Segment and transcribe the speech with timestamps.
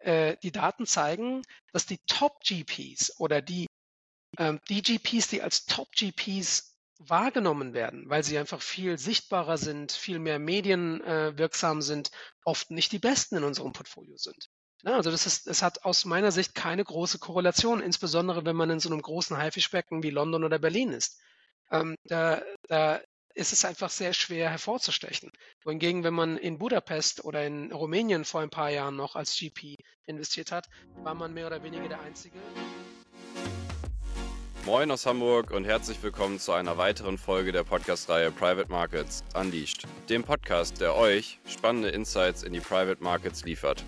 [0.00, 1.42] äh, die Daten zeigen,
[1.72, 3.66] dass die Top-GPs oder die,
[4.38, 10.18] ähm, die GPs, die als Top-GPs wahrgenommen werden, weil sie einfach viel sichtbarer sind, viel
[10.18, 12.10] mehr medienwirksam äh, sind,
[12.44, 14.50] oft nicht die besten in unserem Portfolio sind.
[14.82, 18.70] Ja, also das ist, es hat aus meiner Sicht keine große Korrelation, insbesondere wenn man
[18.70, 21.20] in so einem großen Haifischbecken wie London oder Berlin ist.
[21.70, 23.00] Ähm, da, da
[23.40, 25.32] ist es einfach sehr schwer hervorzustechen.
[25.64, 29.78] Wohingegen, wenn man in Budapest oder in Rumänien vor ein paar Jahren noch als GP
[30.04, 32.36] investiert hat, war man mehr oder weniger der Einzige.
[34.66, 39.86] Moin aus Hamburg und herzlich willkommen zu einer weiteren Folge der Podcast-Reihe Private Markets Unleashed,
[40.10, 43.82] dem Podcast, der euch spannende Insights in die Private Markets liefert.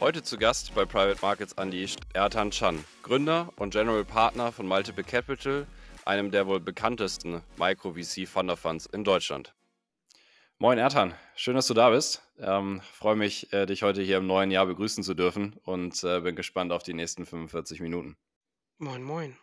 [0.00, 5.04] Heute zu Gast bei Private Markets Unleashed Ertan Chan, Gründer und General Partner von Multiple
[5.04, 5.64] Capital,
[6.06, 9.54] einem der wohl bekanntesten Micro-VC-Fonderfunds in Deutschland.
[10.58, 12.22] Moin Ertan, schön, dass du da bist.
[12.38, 16.20] Ähm, freue mich, äh, dich heute hier im neuen Jahr begrüßen zu dürfen und äh,
[16.20, 18.16] bin gespannt auf die nächsten 45 Minuten.
[18.78, 19.36] Moin, moin.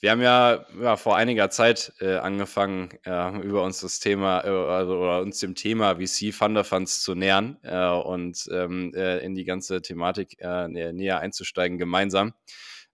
[0.00, 4.48] Wir haben ja, ja vor einiger Zeit äh, angefangen, äh, über uns das Thema äh,
[4.48, 9.44] also, oder uns dem Thema VC Funderfunds zu nähern äh, und ähm, äh, in die
[9.44, 12.32] ganze Thematik äh, näher einzusteigen gemeinsam.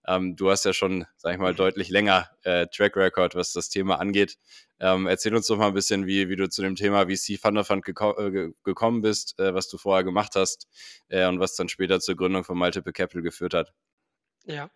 [0.07, 1.57] Ähm, du hast ja schon, sag ich mal, mhm.
[1.57, 4.37] deutlich länger Track Record, was das Thema angeht.
[4.79, 7.83] Ähm, erzähl uns doch mal ein bisschen, wie, wie du zu dem Thema VC Funderfund
[7.83, 8.13] geko
[8.63, 10.67] gekommen bist, was du vorher gemacht hast
[11.09, 13.73] und was dann später zur Gründung von Multiple Capital geführt hat.
[14.45, 14.69] Ja,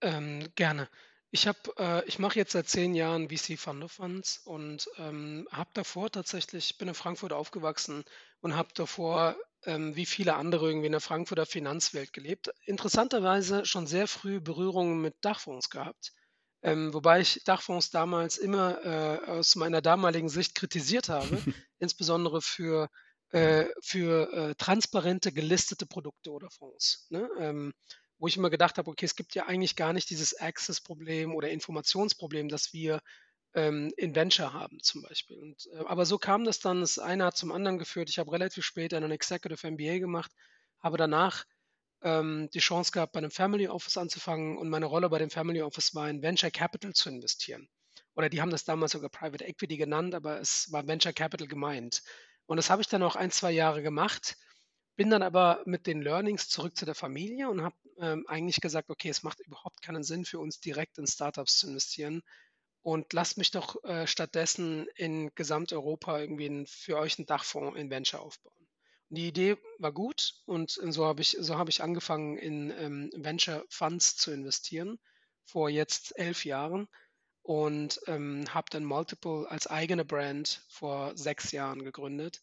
[0.00, 0.88] ähm, gerne.
[1.30, 5.48] Ich habe, äh, ich mache jetzt seit zehn Jahren VC Fund of Funds und ähm,
[5.50, 8.04] habe davor tatsächlich, ich bin in Frankfurt aufgewachsen
[8.40, 9.36] und habe davor,
[9.66, 12.50] wie viele andere irgendwie in der Frankfurter Finanzwelt gelebt.
[12.64, 16.12] Interessanterweise schon sehr früh Berührungen mit Dachfonds gehabt.
[16.62, 21.28] Ähm, wobei ich Dachfonds damals immer äh, aus meiner damaligen Sicht kritisiert habe,
[21.78, 22.88] insbesondere für,
[23.30, 27.06] äh, für äh, transparente gelistete Produkte oder Fonds.
[27.10, 27.28] Ne?
[27.38, 27.72] Ähm,
[28.18, 31.50] wo ich immer gedacht habe, okay, es gibt ja eigentlich gar nicht dieses Access-Problem oder
[31.50, 33.00] Informationsproblem, das wir
[33.56, 35.38] ähm, in Venture haben zum Beispiel.
[35.38, 38.08] Und, äh, aber so kam das dann, das eine hat zum anderen geführt.
[38.08, 40.30] Ich habe relativ spät einen Executive MBA gemacht,
[40.80, 41.44] habe danach
[42.02, 45.62] ähm, die Chance gehabt, bei einem Family Office anzufangen und meine Rolle bei dem Family
[45.62, 47.68] Office war, in Venture Capital zu investieren.
[48.14, 52.02] Oder die haben das damals sogar Private Equity genannt, aber es war Venture Capital gemeint.
[52.46, 54.36] Und das habe ich dann auch ein, zwei Jahre gemacht
[54.96, 58.90] bin dann aber mit den Learnings zurück zu der Familie und habe ähm, eigentlich gesagt,
[58.90, 62.22] okay, es macht überhaupt keinen Sinn für uns direkt in Startups zu investieren
[62.86, 67.90] und lasst mich doch äh, stattdessen in Gesamteuropa irgendwie ein, für euch einen Dachfonds in
[67.90, 68.68] Venture aufbauen.
[69.10, 73.10] Und die Idee war gut und so habe ich, so habe ich angefangen in ähm,
[73.12, 75.00] Venture Funds zu investieren
[75.46, 76.86] vor jetzt elf Jahren
[77.42, 82.40] und ähm, habe dann Multiple als eigene Brand vor sechs Jahren gegründet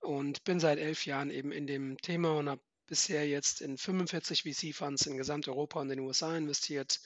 [0.00, 4.42] und bin seit elf Jahren eben in dem Thema und habe bisher jetzt in 45
[4.42, 7.00] VC-Funds in Gesamteuropa und den USA investiert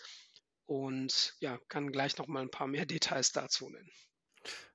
[0.70, 3.90] und ja, kann gleich noch mal ein paar mehr Details dazu nennen.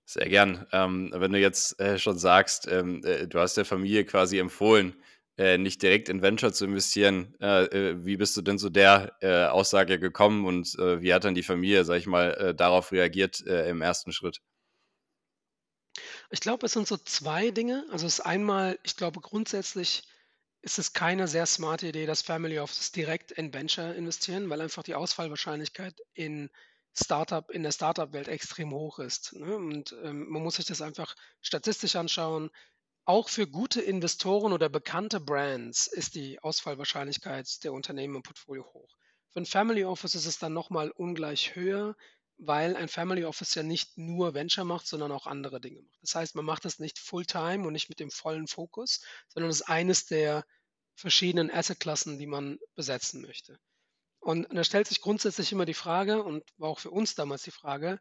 [0.03, 0.67] Sehr gern.
[0.73, 5.01] Ähm, wenn du jetzt äh, schon sagst, ähm, äh, du hast der Familie quasi empfohlen,
[5.37, 9.15] äh, nicht direkt in Venture zu investieren, äh, äh, wie bist du denn zu der
[9.21, 13.81] äh, Aussage gekommen und wie hat dann die Familie, sag ich mal, darauf reagiert im
[13.81, 14.41] ersten Schritt?
[16.29, 17.85] Ich glaube, es sind so zwei Dinge.
[17.91, 20.03] Also es ist einmal, ich glaube grundsätzlich
[20.65, 24.81] ist es keine sehr smarte Idee, dass Family Offices direkt in Venture investieren, weil einfach
[24.81, 26.49] die Ausfallwahrscheinlichkeit in
[26.97, 29.33] Startup, in der Startup-Welt extrem hoch ist.
[29.33, 29.55] Ne?
[29.55, 32.49] Und ähm, man muss sich das einfach statistisch anschauen.
[33.05, 38.89] Auch für gute Investoren oder bekannte Brands ist die Ausfallwahrscheinlichkeit der Unternehmen im Portfolio hoch.
[39.33, 41.95] Für ein Family Office ist es dann nochmal ungleich höher,
[42.37, 46.01] weil ein Family Office ja nicht nur Venture macht, sondern auch andere Dinge macht.
[46.01, 49.61] Das heißt, man macht das nicht full-time und nicht mit dem vollen Fokus, sondern es
[49.61, 50.45] ist eines der
[50.95, 53.59] verschiedenen Assetklassen, die man besetzen möchte.
[54.19, 57.51] Und da stellt sich grundsätzlich immer die Frage, und war auch für uns damals die
[57.51, 57.99] Frage,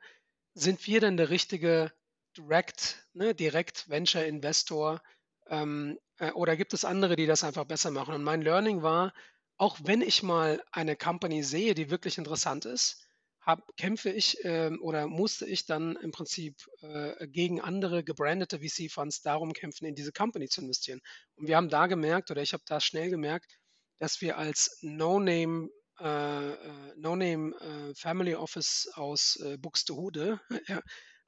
[0.54, 1.92] sind wir denn der richtige
[2.36, 5.02] Direct, ne, Direct Venture Investor
[5.48, 8.14] ähm, äh, oder gibt es andere, die das einfach besser machen?
[8.14, 9.12] Und mein Learning war,
[9.56, 13.03] auch wenn ich mal eine Company sehe, die wirklich interessant ist,
[13.44, 19.20] hab, kämpfe ich ähm, oder musste ich dann im Prinzip äh, gegen andere gebrandete VC-Funds
[19.20, 21.00] darum kämpfen, in diese Company zu investieren.
[21.36, 23.58] Und wir haben da gemerkt, oder ich habe da schnell gemerkt,
[23.98, 25.68] dass wir als No-Name
[26.00, 30.40] äh, äh No-Name äh, Family Office aus äh, Buxtehude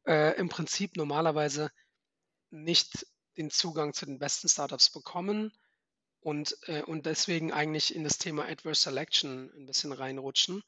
[0.06, 1.70] äh, im Prinzip normalerweise
[2.50, 5.52] nicht den Zugang zu den besten Startups bekommen
[6.20, 10.62] und, äh, und deswegen eigentlich in das Thema Adverse Selection ein bisschen reinrutschen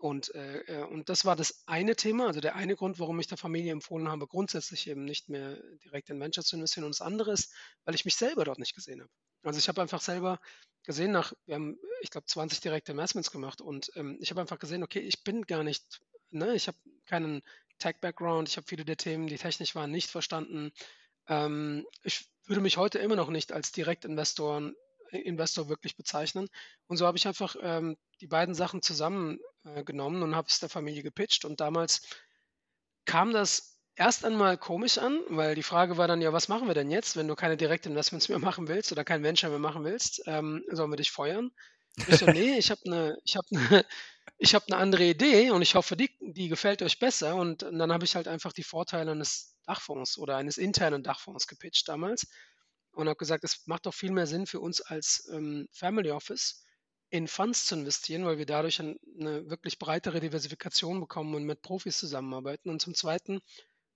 [0.00, 3.26] Und, äh, äh, und das war das eine Thema, also der eine Grund, warum ich
[3.26, 6.84] der Familie empfohlen habe, grundsätzlich eben nicht mehr direkt in Venture zu investieren.
[6.84, 7.52] Und das andere ist,
[7.84, 9.10] weil ich mich selber dort nicht gesehen habe.
[9.42, 10.40] Also ich habe einfach selber
[10.84, 14.58] gesehen nach, wir haben, ich glaube, 20 direkte Investments gemacht und ähm, ich habe einfach
[14.58, 16.00] gesehen, okay, ich bin gar nicht,
[16.30, 17.42] ne, ich habe keinen
[17.78, 20.72] Tech-Background, ich habe viele der Themen, die technisch waren, nicht verstanden.
[21.28, 24.72] Ähm, ich würde mich heute immer noch nicht als Direktinvestor
[25.12, 26.48] Investor wirklich bezeichnen.
[26.86, 30.68] Und so habe ich einfach ähm, die beiden Sachen zusammengenommen äh, und habe es der
[30.68, 31.44] Familie gepitcht.
[31.44, 32.02] Und damals
[33.04, 36.74] kam das erst einmal komisch an, weil die Frage war dann ja, was machen wir
[36.74, 40.22] denn jetzt, wenn du keine Direktinvestments mehr machen willst oder kein Venture mehr machen willst?
[40.26, 41.50] Ähm, sollen wir dich feuern?
[42.06, 43.84] Ich so, nee, ich habe eine, ich habe eine,
[44.38, 47.34] ich habe eine andere Idee und ich hoffe, die, die gefällt euch besser.
[47.34, 51.46] Und, und dann habe ich halt einfach die Vorteile eines Dachfonds oder eines internen Dachfonds
[51.46, 52.26] gepitcht damals
[53.00, 56.64] und habe gesagt, es macht doch viel mehr Sinn für uns als ähm, Family Office
[57.10, 61.60] in Funds zu investieren, weil wir dadurch ein, eine wirklich breitere Diversifikation bekommen und mit
[61.62, 62.70] Profis zusammenarbeiten.
[62.70, 63.40] Und zum Zweiten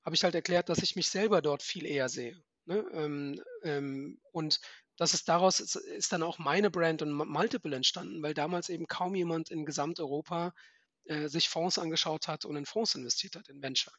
[0.04, 2.36] habe ich halt erklärt, dass ich mich selber dort viel eher sehe.
[2.66, 2.84] Ne?
[2.92, 4.60] Ähm, ähm, und
[4.96, 8.86] das ist daraus ist, ist, dann auch meine Brand und Multiple entstanden, weil damals eben
[8.86, 10.52] kaum jemand in Gesamteuropa
[11.04, 13.92] äh, sich Fonds angeschaut hat und in Fonds investiert hat, in Venture.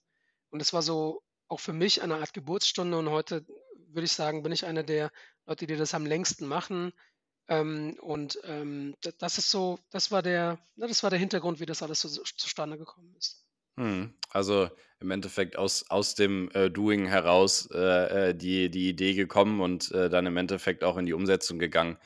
[0.50, 3.46] Und das war so auch für mich eine Art Geburtsstunde und heute
[3.90, 5.12] würde ich sagen, bin ich einer der
[5.46, 6.94] Leute, die das am längsten machen.
[7.48, 11.66] Ähm, und ähm, das ist so, das war der, ne, das war der Hintergrund, wie
[11.66, 13.46] das alles so, zustande gekommen ist.
[13.78, 19.14] Hm, also im Endeffekt aus, aus dem äh, Doing heraus äh, äh die, die Idee
[19.14, 21.98] gekommen und äh, dann im Endeffekt auch in die Umsetzung gegangen.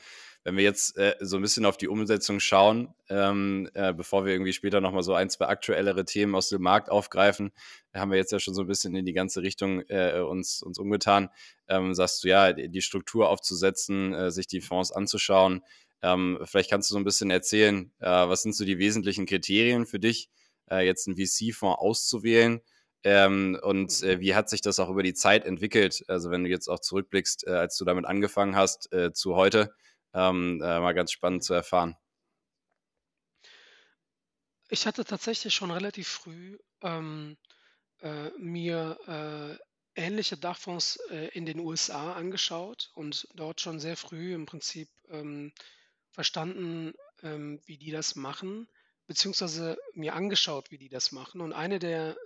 [0.42, 4.32] Wenn wir jetzt äh, so ein bisschen auf die Umsetzung schauen, ähm, äh, bevor wir
[4.32, 7.52] irgendwie später nochmal so ein, zwei aktuellere Themen aus dem Markt aufgreifen,
[7.94, 10.78] haben wir jetzt ja schon so ein bisschen in die ganze Richtung äh, uns, uns
[10.78, 11.28] umgetan.
[11.68, 15.62] Ähm, sagst du ja, die Struktur aufzusetzen, äh, sich die Fonds anzuschauen.
[16.02, 19.84] Ähm, vielleicht kannst du so ein bisschen erzählen, äh, was sind so die wesentlichen Kriterien
[19.84, 20.30] für dich,
[20.70, 22.60] äh, jetzt einen VC-Fonds auszuwählen?
[23.02, 26.04] Ähm, und äh, wie hat sich das auch über die Zeit entwickelt?
[26.08, 29.72] Also wenn du jetzt auch zurückblickst, äh, als du damit angefangen hast, äh, zu heute,
[30.14, 31.96] ähm, äh, mal ganz spannend zu erfahren.
[34.68, 37.36] Ich hatte tatsächlich schon relativ früh ähm,
[38.00, 44.34] äh, mir äh, ähnliche Dachfonds äh, in den USA angeschaut und dort schon sehr früh
[44.34, 45.52] im Prinzip ähm,
[46.10, 48.68] verstanden, ähm, wie die das machen,
[49.06, 51.40] beziehungsweise mir angeschaut, wie die das machen.
[51.40, 52.16] Und eine der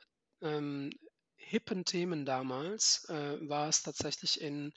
[0.43, 0.91] ähm,
[1.37, 4.73] hippen Themen damals äh, war es tatsächlich in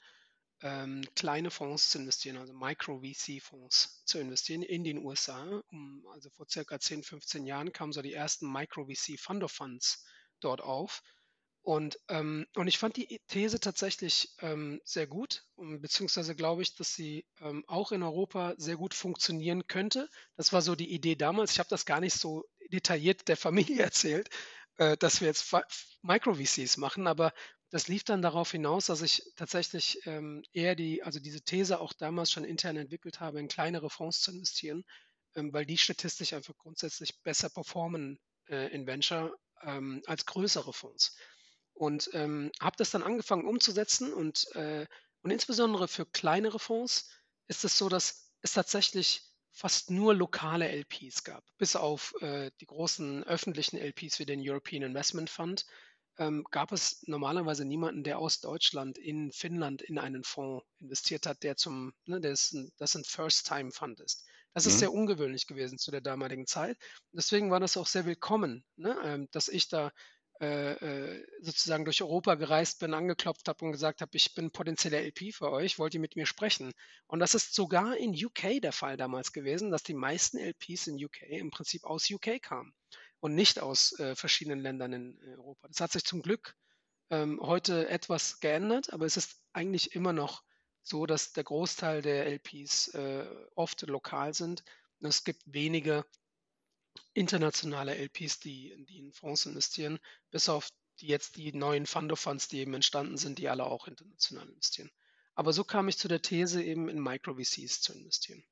[0.62, 5.62] ähm, kleine Fonds zu investieren, also Micro-VC-Fonds zu investieren in den USA.
[5.70, 10.04] Um, also vor circa 10, 15 Jahren kamen so die ersten Micro-VC-Fund of Funds
[10.40, 11.02] dort auf.
[11.62, 16.94] Und, ähm, und ich fand die These tatsächlich ähm, sehr gut, beziehungsweise glaube ich, dass
[16.94, 20.08] sie ähm, auch in Europa sehr gut funktionieren könnte.
[20.36, 21.52] Das war so die Idee damals.
[21.52, 24.30] Ich habe das gar nicht so detailliert der Familie erzählt,
[24.78, 25.52] äh, dass wir jetzt
[26.02, 27.32] Micro-VCs machen, aber
[27.70, 31.92] das lief dann darauf hinaus, dass ich tatsächlich ähm, eher die, also diese These auch
[31.92, 34.84] damals schon intern entwickelt habe, in kleinere Fonds zu investieren,
[35.34, 38.18] ähm, weil die statistisch einfach grundsätzlich besser performen
[38.48, 41.16] äh, in Venture ähm, als größere Fonds.
[41.74, 44.86] Und ähm, habe das dann angefangen umzusetzen und, äh,
[45.22, 47.10] und insbesondere für kleinere Fonds
[47.48, 49.22] ist es so, dass es tatsächlich
[49.52, 54.82] fast nur lokale LPs gab, bis auf äh, die großen öffentlichen LPs wie den European
[54.82, 55.66] Investment Fund
[56.18, 61.42] ähm, gab es normalerweise niemanden, der aus Deutschland in Finnland in einen Fonds investiert hat,
[61.42, 64.24] der zum, ne, der ist ein, das ein First-Time-Fund ist.
[64.54, 64.78] Das ist mhm.
[64.78, 66.76] sehr ungewöhnlich gewesen zu der damaligen Zeit.
[67.12, 69.92] Deswegen war das auch sehr willkommen, ne, ähm, dass ich da
[70.40, 75.00] äh, äh, sozusagen durch Europa gereist bin, angeklopft habe und gesagt habe, ich bin potenzieller
[75.02, 76.72] LP für euch, wollt ihr mit mir sprechen?
[77.08, 81.04] Und das ist sogar in UK der Fall damals gewesen, dass die meisten LPs in
[81.04, 82.72] UK im Prinzip aus UK kamen
[83.20, 85.68] und nicht aus äh, verschiedenen Ländern in Europa.
[85.68, 86.56] Das hat sich zum Glück
[87.10, 90.42] ähm, heute etwas geändert, aber es ist eigentlich immer noch
[90.82, 94.62] so, dass der Großteil der LPs äh, oft lokal sind.
[95.00, 96.04] Und es gibt wenige
[97.14, 99.98] internationale LPs, die, die in Fonds investieren,
[100.30, 100.68] bis auf
[101.00, 104.48] die jetzt die neuen Fund of Funds, die eben entstanden sind, die alle auch international
[104.48, 104.90] investieren.
[105.34, 108.42] Aber so kam ich zu der These, eben in Micro-VCs zu investieren.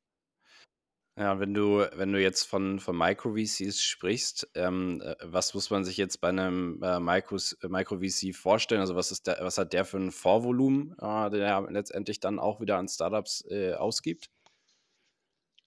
[1.19, 5.83] Ja, wenn du, wenn du jetzt von, von Micro-VCs sprichst, ähm, äh, was muss man
[5.83, 8.83] sich jetzt bei einem äh, Micro-VC vorstellen?
[8.83, 12.39] Also was ist der, was hat der für ein Vorvolumen, äh, der er letztendlich dann
[12.39, 14.29] auch wieder an Startups äh, ausgibt?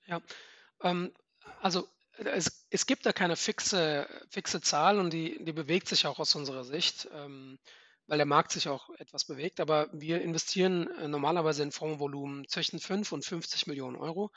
[0.05, 0.21] Ja,
[0.83, 1.11] ähm,
[1.61, 1.87] also
[2.17, 6.35] es, es gibt da keine fixe, fixe Zahl und die, die bewegt sich auch aus
[6.35, 7.57] unserer Sicht, ähm,
[8.05, 9.59] weil der Markt sich auch etwas bewegt.
[9.59, 14.31] Aber wir investieren äh, normalerweise in Fondsvolumen zwischen 5 und 50 Millionen Euro.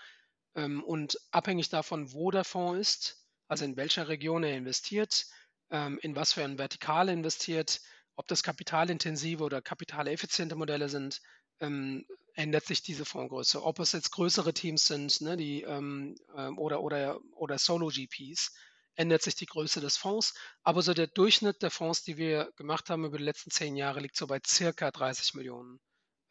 [0.55, 5.27] Ähm, und abhängig davon, wo der Fonds ist, also in welcher Region er investiert,
[5.71, 7.81] ähm, in was für ein Vertikal investiert,
[8.17, 11.21] ob das kapitalintensive oder kapitaleffiziente Modelle sind,
[11.61, 13.63] ähm, ändert sich diese Fondsgröße.
[13.63, 18.53] Ob es jetzt größere Teams sind, ne, die ähm, ähm oder, oder, oder Solo-GPs,
[18.95, 20.35] ändert sich die Größe des Fonds.
[20.63, 24.01] Aber so der Durchschnitt der Fonds, die wir gemacht haben über die letzten zehn Jahre,
[24.01, 25.81] liegt so bei circa 30 Millionen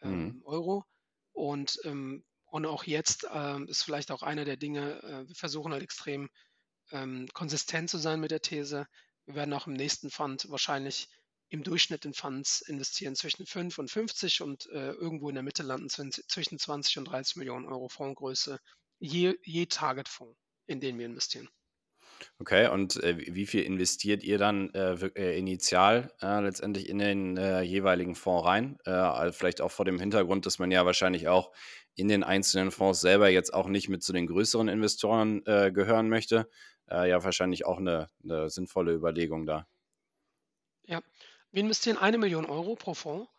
[0.02, 0.42] ähm, mhm.
[0.46, 0.86] Euro.
[1.34, 1.80] Und,
[2.52, 6.30] und auch jetzt ähm, ist vielleicht auch einer der Dinge, äh, wir versuchen halt extrem
[6.92, 8.88] ähm, konsistent zu sein mit der These.
[9.26, 11.08] Wir werden auch im nächsten Fund wahrscheinlich
[11.48, 15.64] im Durchschnitt in Funds investieren zwischen 5 und 50 und äh, irgendwo in der Mitte
[15.64, 18.60] landen zwischen 20 und 30 Millionen Euro Fondsgröße
[19.00, 21.50] je, je Target-Fonds, in den wir investieren.
[22.40, 27.38] Okay, und äh, wie viel investiert ihr dann äh, äh, initial äh, letztendlich in den
[27.38, 28.78] äh, jeweiligen Fonds rein?
[28.86, 31.52] Äh, also vielleicht auch vor dem Hintergrund, dass man ja wahrscheinlich auch
[31.96, 36.50] in den einzelnen Fonds selber jetzt auch nicht mit zu den größeren Investoren gehören möchte.
[36.90, 39.68] ja, wahrscheinlich auch eine, eine sinnvolle Überlegung da.
[40.84, 41.02] Ja,
[41.52, 43.30] wir investieren eine Million Euro pro Fonds.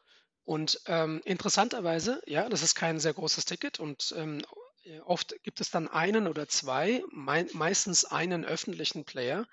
[0.44, 4.42] Und ähm, interessanterweise, ja, das ist kein sehr großes Ticket und ähm,
[4.84, 9.46] äh, oft gibt es dann einen oder zwei, mei meistens einen öffentlichen Player,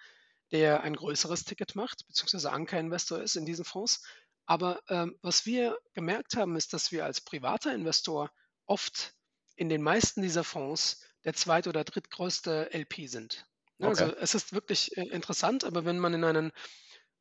[0.51, 4.03] der ein größeres Ticket macht, beziehungsweise Anker-Investor ist in diesen Fonds.
[4.48, 8.32] Aber ähm, was wir gemerkt haben, ist, dass wir als privater Investor
[8.70, 9.14] oft
[9.56, 13.46] in den meisten dieser Fonds der zweit- oder drittgrößte LP sind.
[13.80, 14.16] Also okay.
[14.20, 16.52] Es ist wirklich äh, interessant, aber wenn man in einen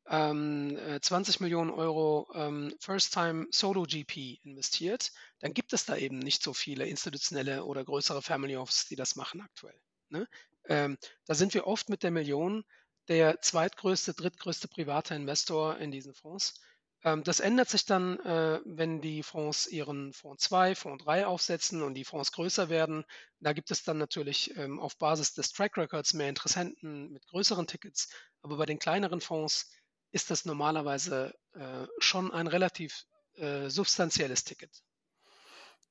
[0.09, 6.43] ähm, 20 äh, Millionen Euro ähm, First-Time Solo-GP investiert, dann gibt es da eben nicht
[6.43, 9.79] so viele institutionelle oder größere Family Offices, die das machen aktuell.
[10.09, 10.27] Ne?
[10.65, 12.63] Ähm, da sind wir oft mit der Million
[13.07, 16.59] der zweitgrößte, drittgrößte private Investor in diesen Fonds.
[17.03, 21.81] Ähm, das ändert sich dann, äh, wenn die Fonds ihren Fonds 2, Fonds 3 aufsetzen
[21.81, 23.05] und die Fonds größer werden.
[23.39, 27.67] Da gibt es dann natürlich ähm, auf Basis des Track Records mehr Interessenten mit größeren
[27.67, 28.09] Tickets.
[28.41, 29.71] Aber bei den kleineren Fonds
[30.11, 34.71] ist das normalerweise äh, schon ein relativ äh, substanzielles Ticket.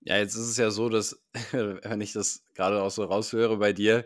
[0.01, 1.23] Ja, jetzt ist es ja so, dass,
[1.53, 4.05] wenn ich das gerade auch so raushöre bei dir,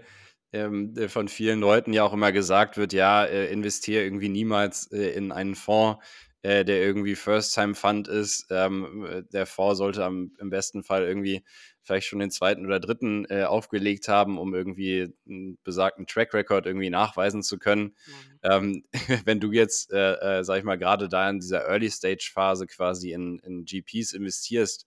[0.52, 4.90] ähm, äh, von vielen Leuten ja auch immer gesagt wird, ja, äh, investiere irgendwie niemals
[4.92, 6.04] äh, in einen Fonds,
[6.42, 8.46] äh, der irgendwie First-Time-Fund ist.
[8.50, 11.44] Ähm, äh, der Fonds sollte am, im besten Fall irgendwie
[11.82, 16.66] vielleicht schon den zweiten oder dritten äh, aufgelegt haben, um irgendwie einen besagten Track Record
[16.66, 17.94] irgendwie nachweisen zu können.
[18.06, 18.40] Mhm.
[18.42, 18.84] Ähm,
[19.24, 23.38] wenn du jetzt, äh, äh, sag ich mal, gerade da in dieser Early-Stage-Phase quasi in,
[23.40, 24.86] in GPs investierst,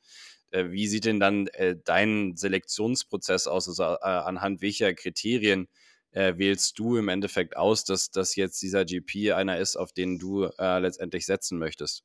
[0.52, 1.50] äh, wie sieht denn dann
[1.86, 3.68] dein Selektionsprozess aus?
[3.68, 5.68] Also anhand welcher Kriterien
[6.16, 10.50] wählst du im Endeffekt aus, dass, dass jetzt dieser GP einer ist, auf den du
[10.58, 12.04] letztendlich setzen möchtest?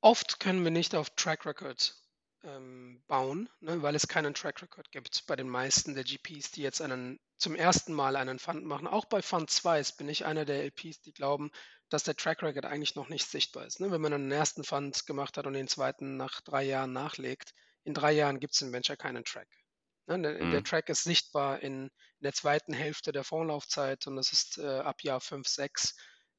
[0.00, 1.94] Oft können wir nicht auf Track Record
[2.44, 6.62] ähm, bauen, ne, weil es keinen Track Record gibt bei den meisten der GPs, die
[6.62, 8.86] jetzt einen zum ersten Mal einen Fund machen.
[8.86, 11.50] Auch bei Fund 2 bin ich einer der LPs, die glauben,
[11.88, 13.80] dass der Track Record eigentlich noch nicht sichtbar ist.
[13.80, 13.90] Ne?
[13.90, 17.94] Wenn man einen ersten Fund gemacht hat und den zweiten nach drei Jahren nachlegt, in
[17.94, 19.48] drei Jahren gibt es im Venture keinen Track.
[20.06, 20.20] Ne?
[20.20, 20.50] Der, mhm.
[20.50, 24.78] der, Track ist sichtbar in, in, der zweiten Hälfte der Fondslaufzeit und das ist äh,
[24.80, 25.94] ab Jahr 5, 6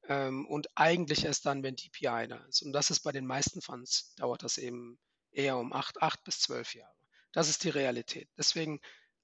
[0.08, 2.62] ähm, und eigentlich erst dann, wenn DPI da ist.
[2.62, 5.00] Und das ist bei den meisten Funds, dauert das eben
[5.32, 6.94] eher um acht, acht bis zwölf Jahre.
[7.32, 8.30] Das ist die Realität.
[8.38, 8.80] Deswegen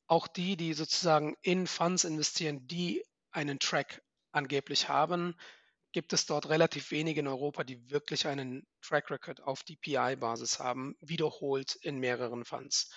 [0.08, 5.36] auch die, die sozusagen in Funds investieren, die einen Track angeblich haben,
[5.94, 10.96] gibt es dort relativ wenige in Europa, die wirklich einen Track Record auf DPI-Basis haben,
[11.02, 12.92] wiederholt in mehreren Funds.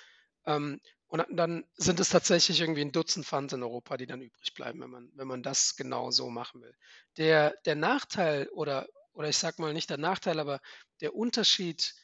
[0.47, 0.81] Ähm,
[1.14, 4.80] und dann sind es tatsächlich irgendwie ein Dutzend Funds in Europa, die dann übrig bleiben,
[4.80, 6.75] wenn man, wenn man das genau so machen will.
[7.18, 10.61] Der, der Nachteil oder, oder ich sage mal nicht der Nachteil, aber
[11.00, 11.94] der Unterschied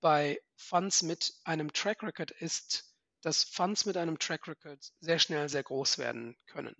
[0.00, 5.48] bei Funds mit einem Track Record ist, dass Funds mit einem Track Record sehr schnell
[5.48, 6.76] sehr groß werden können.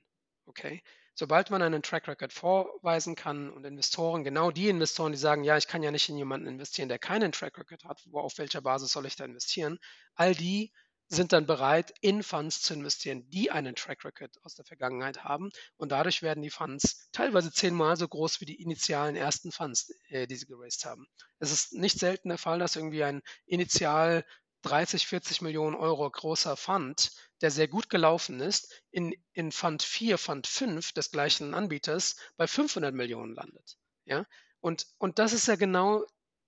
[0.46, 0.84] Okay?
[1.14, 5.56] Sobald man einen Track Record vorweisen kann und Investoren, genau die Investoren, die sagen, ja,
[5.56, 8.60] ich kann ja nicht in jemanden investieren, der keinen Track Record hat, wo, auf welcher
[8.60, 9.80] Basis soll ich da investieren,
[10.14, 10.70] all die
[11.10, 15.50] sind dann bereit, in Funds zu investieren, die einen Track Record aus der Vergangenheit haben.
[15.76, 20.28] Und dadurch werden die Funds teilweise zehnmal so groß wie die initialen ersten Funds, äh,
[20.28, 21.08] die sie geraced haben.
[21.40, 24.24] Es ist nicht selten der Fall, dass irgendwie ein initial
[24.62, 30.16] 30, 40 Millionen Euro großer Fund, der sehr gut gelaufen ist, in, in Fund 4,
[30.16, 33.78] Fund 5 des gleichen Anbieters bei 500 Millionen landet.
[34.04, 34.26] Ja?
[34.60, 36.04] Und, und das ist ja genau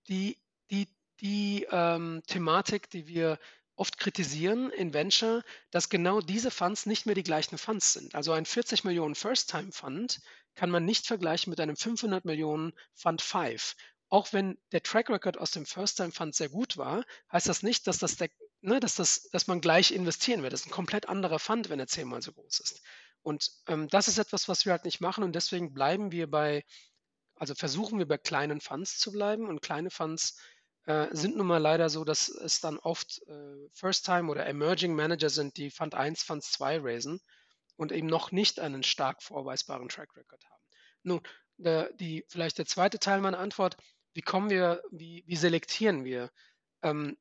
[0.08, 0.38] die,
[0.70, 0.88] die,
[1.20, 3.40] die ähm, Thematik, die wir
[3.76, 8.14] oft kritisieren in Venture, dass genau diese Funds nicht mehr die gleichen Funds sind.
[8.14, 10.20] Also ein 40 Millionen First-Time-Fund
[10.54, 13.74] kann man nicht vergleichen mit einem 500 Millionen Fund 5.
[14.08, 17.98] Auch wenn der Track Record aus dem First-Time-Fund sehr gut war, heißt das nicht, dass,
[17.98, 18.28] das der,
[18.60, 20.52] ne, dass, das, dass man gleich investieren wird.
[20.52, 22.82] Das ist ein komplett anderer Fund, wenn er zehnmal so groß ist.
[23.22, 26.64] Und ähm, das ist etwas, was wir halt nicht machen und deswegen bleiben wir bei,
[27.36, 30.36] also versuchen wir bei kleinen Funds zu bleiben und kleine Funds
[30.86, 35.30] äh, sind nun mal leider so, dass es dann oft äh, First-Time oder Emerging Manager
[35.30, 37.20] sind, die Fund 1, Fund 2 raisen
[37.76, 40.64] und eben noch nicht einen stark vorweisbaren Track Record haben.
[41.02, 41.20] Nun,
[41.56, 43.76] der, die, vielleicht der zweite Teil meiner Antwort,
[44.14, 46.30] wie kommen wir, wie, wie selektieren wir?
[46.82, 47.16] Ähm,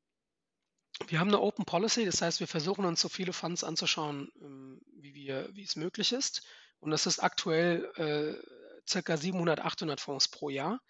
[1.06, 4.80] wir haben eine Open Policy, das heißt, wir versuchen uns so viele Funds anzuschauen, ähm,
[4.94, 6.42] wie, wir, wie es möglich ist.
[6.80, 10.80] Und das ist aktuell äh, circa 700, 800 Fonds pro Jahr.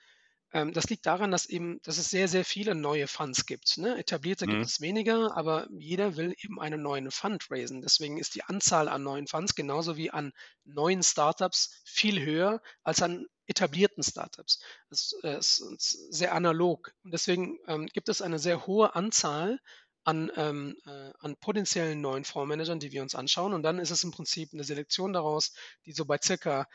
[0.53, 3.79] Ähm, das liegt daran, dass eben, dass es sehr, sehr viele neue Funds gibt.
[3.79, 3.97] Ne?
[3.99, 4.67] Etablierte gibt Mhm.
[4.67, 7.81] es weniger, aber jeder will eben einen neuen Fund raisen.
[7.83, 10.33] Deswegen ist die Anzahl an neuen Funds genauso wie an
[10.65, 14.61] neuen Startups viel höher als an etablierten Startups.
[14.91, 16.93] Das äh, ist ist sehr analog.
[17.03, 19.59] Und deswegen ähm, gibt es eine sehr hohe Anzahl
[20.05, 23.53] an, ähm, äh, an potenziellen neuen Fondsmanagern, die wir uns anschauen.
[23.55, 25.53] Und dann ist es im Prinzip eine Selektion daraus,
[25.87, 26.67] die so bei circa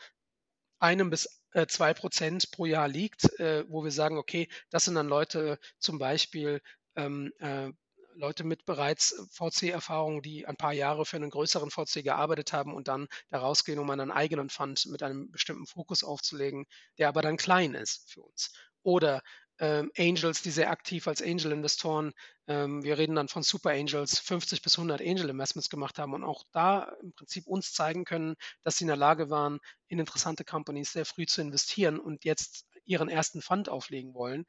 [0.78, 4.94] einem bis äh, zwei Prozent pro Jahr liegt, äh, wo wir sagen, okay, das sind
[4.94, 6.60] dann Leute zum Beispiel,
[6.96, 7.70] ähm, äh,
[8.18, 12.88] Leute mit bereits VC-Erfahrung, die ein paar Jahre für einen größeren VC gearbeitet haben und
[12.88, 16.66] dann da rausgehen, um einen eigenen Fund mit einem bestimmten Fokus aufzulegen,
[16.98, 18.52] der aber dann klein ist für uns.
[18.82, 19.22] Oder
[19.60, 22.12] ähm, Angels, die sehr aktiv als Angel-Investoren,
[22.46, 26.44] ähm, wir reden dann von Super Angels, 50 bis 100 Angel-Investments gemacht haben und auch
[26.52, 30.92] da im Prinzip uns zeigen können, dass sie in der Lage waren, in interessante Companies
[30.92, 34.46] sehr früh zu investieren und jetzt ihren ersten Fund auflegen wollen.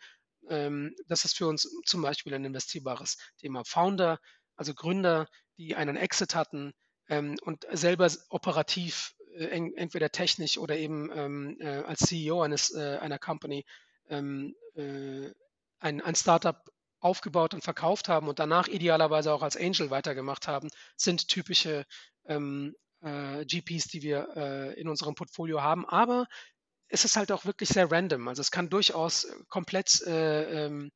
[0.49, 3.63] Ähm, das ist für uns zum Beispiel ein investierbares Thema.
[3.65, 4.19] Founder,
[4.55, 6.73] also Gründer, die einen Exit hatten
[7.09, 12.97] ähm, und selber operativ äh, entweder technisch oder eben ähm, äh, als CEO eines, äh,
[12.99, 13.65] einer Company
[14.09, 15.31] ähm, äh,
[15.79, 16.61] ein, ein Startup
[16.99, 21.85] aufgebaut und verkauft haben und danach idealerweise auch als Angel weitergemacht haben, sind typische
[22.25, 25.87] ähm, äh, GPs, die wir äh, in unserem Portfolio haben.
[25.87, 26.27] Aber
[26.87, 28.27] es ist halt auch wirklich sehr random.
[28.27, 30.91] Also es kann durchaus komplett äh, ähm,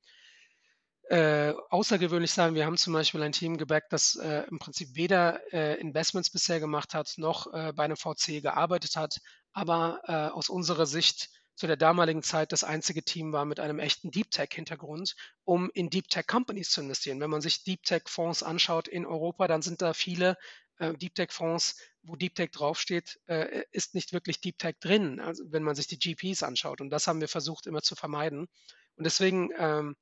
[1.10, 2.56] äh, außergewöhnlich sein.
[2.56, 6.60] Wir haben zum Beispiel ein Team gebackt, das äh, im Prinzip weder äh, Investments bisher
[6.60, 9.20] gemacht hat, noch bei einem VC gearbeitet hat,
[9.52, 14.12] aber aus unserer Sicht zu der damaligen Zeit das einzige Team war mit einem echten
[14.12, 17.20] Deep Tech-Hintergrund, um in Deep Tech-Companies zu investieren.
[17.20, 20.38] Wenn man sich Deep Tech-Fonds anschaut in Europa, dann sind da viele
[20.80, 25.44] äh, Deep Tech-Fonds, wo Deep Tech draufsteht, äh, ist nicht wirklich Deep Tech drin, also
[25.48, 26.82] wenn man sich die GPs anschaut.
[26.82, 28.48] Und das haben wir versucht immer zu vermeiden.
[28.96, 29.96] Und deswegen ähm,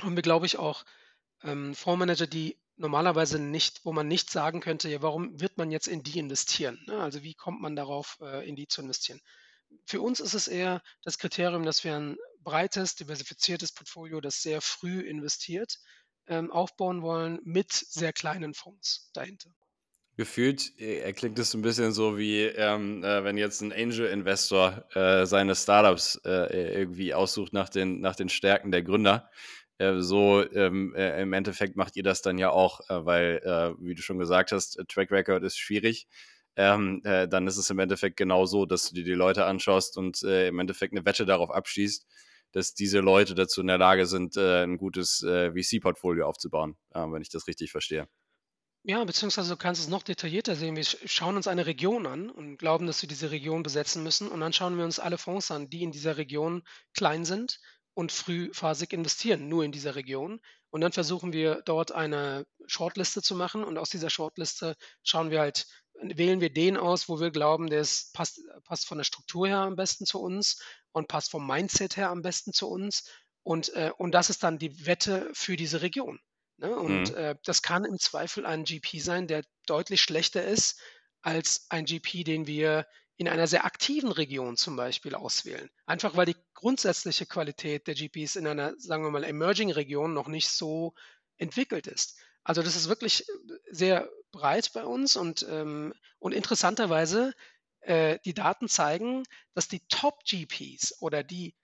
[0.00, 0.84] haben wir, glaube ich, auch
[1.42, 5.88] ähm, Fondsmanager, die normalerweise nicht, wo man nicht sagen könnte, ja, warum wird man jetzt
[5.88, 6.82] in die investieren?
[6.86, 6.98] Ne?
[6.98, 9.20] Also wie kommt man darauf, äh, in die zu investieren?
[9.86, 14.60] Für uns ist es eher das Kriterium, dass wir ein breites, diversifiziertes Portfolio, das sehr
[14.60, 15.78] früh investiert,
[16.26, 19.50] ähm, aufbauen wollen mit sehr kleinen Fonds dahinter.
[20.16, 25.24] Gefühlt äh, klingt es ein bisschen so wie, ähm, äh, wenn jetzt ein Angel-Investor äh,
[25.24, 29.30] seine Startups äh, irgendwie aussucht nach den, nach den Stärken der Gründer.
[29.78, 33.74] Äh, so ähm, äh, im Endeffekt macht ihr das dann ja auch, äh, weil, äh,
[33.82, 36.06] wie du schon gesagt hast, äh, Track Record ist schwierig.
[36.56, 39.96] Ähm, äh, dann ist es im Endeffekt genau so, dass du dir die Leute anschaust
[39.96, 42.06] und äh, im Endeffekt eine Wette darauf abschließt,
[42.52, 47.00] dass diese Leute dazu in der Lage sind, äh, ein gutes äh, VC-Portfolio aufzubauen, äh,
[47.00, 48.08] wenn ich das richtig verstehe.
[48.84, 50.74] Ja, beziehungsweise du kannst es noch detaillierter sehen.
[50.74, 54.28] Wir sch schauen uns eine Region an und glauben, dass wir diese Region besetzen müssen.
[54.28, 56.62] Und dann schauen wir uns alle Fonds an, die in dieser Region
[56.92, 57.60] klein sind
[57.94, 60.40] und frühphasig investieren, nur in dieser Region.
[60.70, 63.62] Und dann versuchen wir dort eine Shortliste zu machen.
[63.62, 65.66] Und aus dieser Shortliste schauen wir halt,
[66.02, 69.58] wählen wir den aus, wo wir glauben, der ist, passt, passt von der Struktur her
[69.58, 70.60] am besten zu uns
[70.92, 73.08] und passt vom Mindset her am besten zu uns.
[73.42, 76.20] Und, äh, und das ist dann die Wette für diese Region.
[76.58, 76.74] Ne?
[76.76, 77.16] Und Mhm.
[77.16, 80.80] äh, das kann im Zweifel ein GP sein, der deutlich schlechter ist
[81.22, 82.86] als ein GP, den wir
[83.16, 85.70] in einer sehr aktiven Region zum Beispiel auswählen.
[85.86, 90.48] Einfach weil die grundsätzliche Qualität der GPs in einer, sagen wir mal, Emerging-Region noch nicht
[90.48, 90.94] so
[91.36, 92.18] entwickelt ist.
[92.44, 93.24] Also das ist wirklich
[93.70, 97.34] sehr breit bei uns und, ähm, und interessanterweise,
[97.80, 101.54] äh, die Daten zeigen, dass die Top-GPs oder die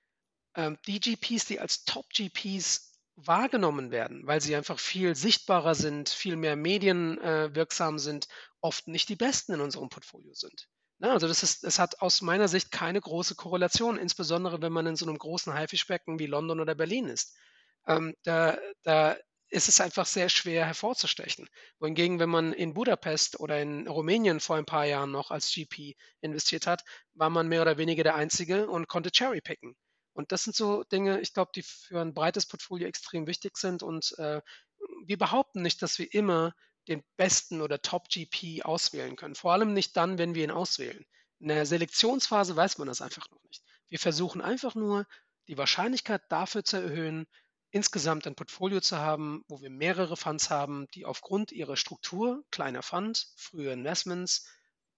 [0.59, 6.37] ähm, die GPs, die als Top-GPs wahrgenommen werden, weil sie einfach viel sichtbarer sind, viel
[6.37, 8.29] mehr medienwirksam äh, sind,
[8.61, 10.69] oft nicht die besten in unserem Portfolio sind.
[10.99, 14.87] Ne, also das ist, es hat aus meiner Sicht keine große Korrelation, insbesondere wenn man
[14.87, 17.37] in so einem großen Haifischbecken wie London oder Berlin ist.
[17.87, 19.17] Ähm, da, da
[19.51, 21.49] ist es einfach sehr schwer hervorzustechen.
[21.79, 25.97] Wohingegen, wenn man in Budapest oder in Rumänien vor ein paar Jahren noch als GP
[26.21, 26.85] investiert hat,
[27.15, 29.75] war man mehr oder weniger der Einzige und konnte cherrypicken.
[30.13, 33.83] Und das sind so Dinge, ich glaube, die für ein breites Portfolio extrem wichtig sind.
[33.83, 34.43] Und äh,
[35.05, 36.55] wir behaupten nicht, dass wir immer
[36.89, 39.35] den besten oder Top-GP auswählen können.
[39.35, 41.05] Vor allem nicht dann, wenn wir ihn auswählen.
[41.39, 43.63] In der Selektionsphase weiß man das einfach noch nicht.
[43.89, 45.07] Wir versuchen einfach nur,
[45.47, 47.27] die Wahrscheinlichkeit dafür zu erhöhen,
[47.71, 52.83] insgesamt ein Portfolio zu haben, wo wir mehrere Funds haben, die aufgrund ihrer Struktur, kleiner
[52.83, 54.47] Fund, frühe Investments,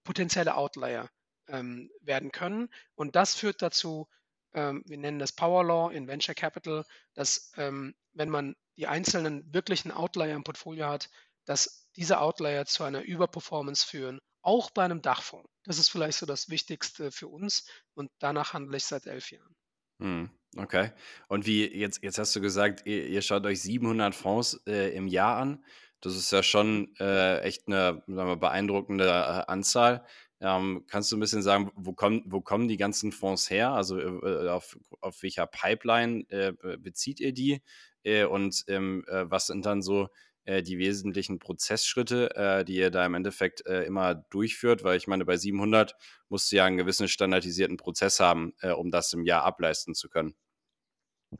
[0.04, 1.08] potenzielle Outlier
[1.48, 2.68] ähm, werden können.
[2.94, 4.08] Und das führt dazu,
[4.54, 9.52] ähm, wir nennen das Power Law in Venture Capital, dass ähm, wenn man die einzelnen
[9.52, 11.10] wirklichen Outlier im Portfolio hat,
[11.44, 15.50] dass diese Outlier zu einer Überperformance führen, auch bei einem Dachfonds.
[15.64, 19.54] Das ist vielleicht so das Wichtigste für uns und danach handle ich seit elf Jahren.
[20.00, 20.92] Hm, okay.
[21.28, 25.06] Und wie jetzt jetzt hast du gesagt, ihr ihr schaut euch 700 Fonds, äh, im
[25.06, 25.64] Jahr an.
[26.00, 30.04] Das ist ja schon, äh, echt 'ne, sagen wir, beeindruckende, äh, Anzahl.
[30.40, 33.72] Ähm, kannst du 'n bisschen sagen, wo kommen wo kommen die ganzen Fonds her?
[33.72, 37.60] Also, äh, äh, auf auf welcher Pipeline, äh, be bezieht ihr die?
[38.02, 40.08] Äh, und, ähm, äh, was sind dann so,
[40.44, 44.84] äh, die wesentlichen Prozessschritte, äh, die ihr da im Endeffekt, äh, immer durchführt?
[44.84, 45.94] Weil ich meine, bei 700
[46.28, 50.08] musst du ja einen gewissen standardisierten Prozess haben, äh, um das im Jahr ableisten zu
[50.08, 50.34] können.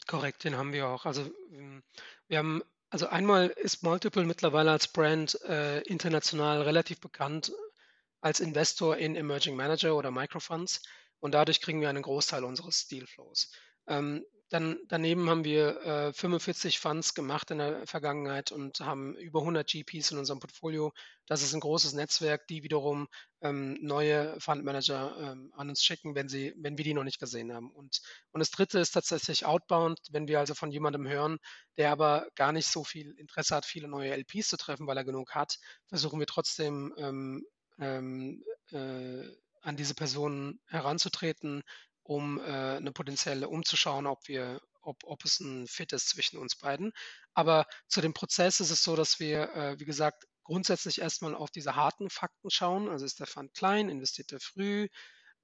[0.07, 1.07] Korrekt, den haben wir auch.
[1.07, 1.83] Also, hm,
[2.29, 7.53] wir haben also einmal ist Multiple mittlerweile als Brand, äh, international relativ bekannt
[8.21, 10.83] als Investor in Emerging Manager oder Microfunds
[11.21, 13.53] und dadurch kriegen wir einen Großteil unseres Dealflows.
[13.87, 19.41] Ähm, dann daneben haben wir, äh, 45 Funds gemacht in der Vergangenheit und haben über
[19.43, 20.93] 100 GPs in unserem Portfolio.
[21.27, 23.09] Das ist ein großes Netzwerk, die wiederum,
[23.43, 27.53] ähm, neue Fundmanager, ähm, an uns schicken, wenn sie wenn wir die noch nicht gesehen
[27.55, 27.71] haben.
[27.71, 28.01] Und
[28.33, 31.39] und das Dritte ist tatsächlich outbound, wenn wir also von jemandem hören,
[31.77, 35.05] der aber gar nicht so viel Interesse hat, viele neue LPs zu treffen, weil er
[35.05, 37.47] genug hat, versuchen wir trotzdem, ähm,
[37.79, 39.25] ähm, äh,
[39.63, 41.63] an diese Personen heranzutreten,
[42.11, 46.57] um, äh, 'ne potenzielle umzuschauen, ob wir ob ob es ein Fit ist zwischen uns
[46.57, 46.93] beiden.
[47.35, 51.51] Aber zu dem Prozess ist es so, dass wir, äh, wie gesagt, grundsätzlich erstmal auf
[51.51, 52.89] diese harten Fakten schauen.
[52.89, 54.89] Also, ist der Fund klein, investiert er früh,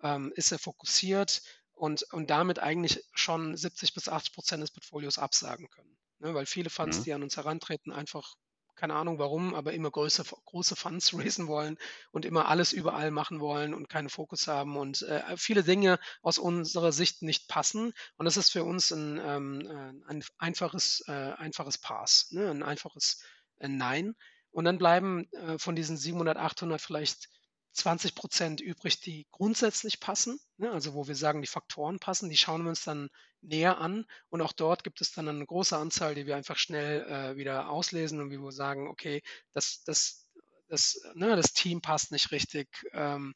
[0.02, 1.42] ähm, ist er fokussiert
[1.74, 6.34] und und damit eigentlich schon 70 bis 80% des Portfolios absagen können, ne?
[6.34, 7.04] Weil viele Funds, Mhm.
[7.04, 8.34] die an uns herantreten, einfach
[8.76, 11.76] keine Ahnung warum, aber immer größe große Funds raisen wollen
[12.12, 16.38] und immer alles überall machen wollen und keinen Fokus haben und, äh, viele Dinge aus
[16.38, 17.92] unserer Sicht nicht passen.
[18.16, 22.62] Und das ist für uns ein, ähm, äh, ein einfaches äh, einfaches Pass, ne, 'n
[22.62, 23.22] einfaches,
[23.58, 24.14] äh, Nein.
[24.50, 27.28] Und dann bleiben, äh, von diesen 700, 800 vielleicht
[27.76, 32.30] 20% übrig, die grundsätzlich passen, ne, also wo wir sagen, die Faktoren passen.
[32.30, 33.08] Die schauen wir uns dann
[33.42, 37.02] näher an und auch dort gibt es dann eine große Anzahl, die wir einfach schnell,
[37.08, 40.28] äh, wieder auslesen und wie wir sagen: „Okay, das das
[40.68, 43.34] das ne, das Team passt nicht richtig, ähm,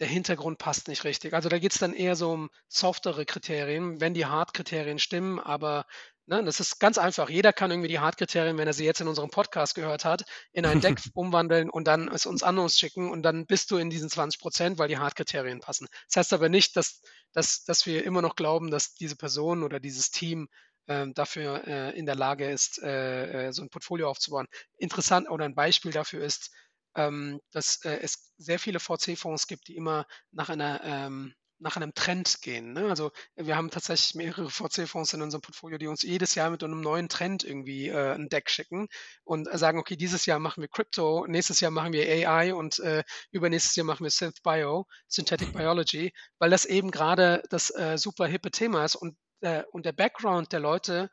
[0.00, 1.34] der Hintergrund passt nicht richtig.
[1.34, 5.86] Also, da geht's dann eher so um softere Kriterien, wenn die Hard-Kriterien stimmen, aber,
[6.28, 7.28] ne, das ist ganz einfach.
[7.30, 10.66] Jeder kann irgendwie die Hard-Kriterien, wenn er sie jetzt in unserem Podcast gehört hat, in
[10.66, 13.90] ein Deck umwandeln und dann es uns an uns schicken und dann bist du in
[13.90, 15.88] diesen 20% weil die Hard-Kriterien passen.
[16.08, 17.00] Das heißt aber nicht, dass
[17.32, 20.48] dass dass wir immer noch glauben, dass diese Person oder dieses Team,
[20.88, 24.46] ähm, dafür, äh, in der Lage ist, äh, äh, so 'n Portfolio aufzubauen.
[24.78, 26.50] Interessant oder ein Beispiel dafür ist,
[26.96, 31.94] ähm, dass, äh, es sehr viele VC-Fonds gibt, die immer nach einer ähm, nach einem
[31.94, 32.88] Trend gehen, ne?
[32.88, 36.80] Also, wir haben tatsächlich mehrere VC-Fonds in unserem Portfolio, die uns jedes Jahr mit einem
[36.80, 38.88] neuen Trend irgendwie, äh, 'n Deck schicken
[39.24, 43.02] und sagen: „Okay, dieses Jahr machen wir Crypto, nächstes Jahr machen wir AI und, äh,
[43.30, 48.26] übernächstes Jahr machen wir Synth Bio, Synthetic Biology“, weil das eben gerade das, äh, super
[48.26, 51.10] hippe Thema ist und, äh und der Background der Leute,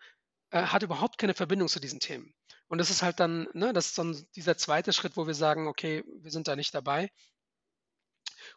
[0.52, 2.34] äh, hat überhaupt keine Verbindung zu diesen Themen.
[2.68, 5.68] Und das ist halt dann ne, das ist dann dieser zweite Schritt, wo wir sagen:
[5.68, 7.10] „Okay, wir sind da nicht dabei.“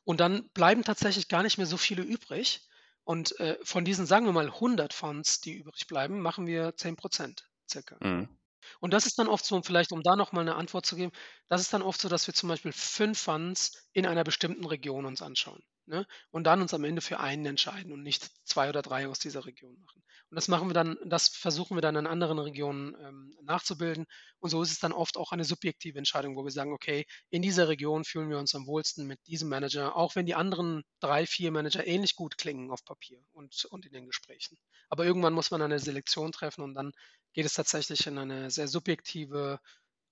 [0.05, 2.69] Und dann bleiben tatsächlich gar nicht mehr so viele übrig.
[3.05, 7.49] Und, äh, von diesen, sagen wir mal, 100 Fonds, die übrig bleiben, machen wir 10%
[7.71, 8.01] circa.
[8.01, 8.39] Mhm.
[8.81, 11.13] Und das ist dann oft so vielleicht um da noch mal 'ne Antwort zu geben,
[11.49, 15.07] das ist dann oft so, dass wir zum Beispiel 5 Funds in einer bestimmten Region
[15.07, 16.07] uns anschauen, ne?
[16.31, 19.47] Und dann uns am Ende für einen entscheiden und nicht 2 oder 3 aus dieser
[19.47, 20.03] Region machen.
[20.31, 24.07] Und das machen wir dann das versuchen wir dann in anderen Regionen, ähm, nachzubilden.
[24.39, 27.43] Und so ist es dann oft auch eine subjektive Entscheidung, wo wir sagen: „Okay, in
[27.43, 31.27] dieser Region fühlen wir uns am wohlsten mit diesem Manager“, auch wenn die anderen 3,
[31.27, 34.57] 4 Manager ähnlich gut klingen auf Papier und und in den Gesprächen.
[34.89, 36.93] Aber irgendwann muss man eine Selektion treffen und dann
[37.33, 39.61] geht es tatsächlich in eine sehr subjektive,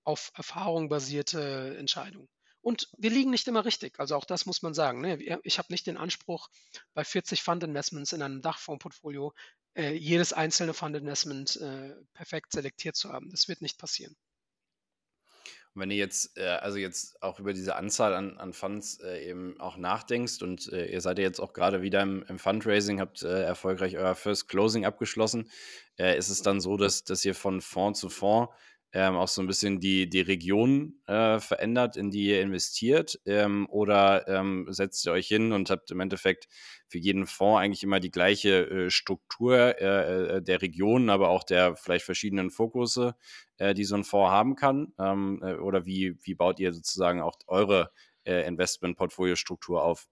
[0.05, 2.29] auf Erfahrung basierte Entscheidung.
[2.67, 4.01] Und wir liegen nicht immer richtig.
[4.01, 5.01] Also auch das muss man sagen.
[5.01, 5.39] Ne?
[5.45, 6.49] Ich habe nicht den Anspruch,
[6.95, 9.33] bei 40 Fund-Investments in einem Dachfondsportfolio
[9.77, 13.31] äh, jedes einzelne Fund-Investment äh, perfekt selektiert zu haben.
[13.31, 14.17] Das wird nicht passieren.
[15.75, 19.31] Und wenn du jetzt, äh, also jetzt auch über diese Anzahl an, an Funds äh,
[19.31, 22.99] eben auch nachdenkst und äh, ihr seid ja jetzt auch gerade wieder im, im Fundraising,
[22.99, 25.53] habt äh, erfolgreich euer First Closing abgeschlossen,
[25.99, 28.53] ist es dann so, dass, dass ihr von Fonds zu Fonds
[28.92, 33.20] ähm, auch so ein bisschen die, die Region äh, verändert, in die ihr investiert?
[33.27, 36.49] Ähm, oder ähm, setzt ihr euch hin und habt im Endeffekt
[36.88, 41.44] für jeden Fonds eigentlich immer die gleiche äh, Struktur äh, äh der Region, aber auch
[41.44, 43.16] der vielleicht verschiedenen Fokusse,
[43.59, 44.92] äh, die so ein Fonds haben kann?
[44.99, 47.90] Ähm, äh, oder wie, wie baut ihr sozusagen auch eure
[48.25, 50.09] äh, Investment-Portfolio-Struktur auf?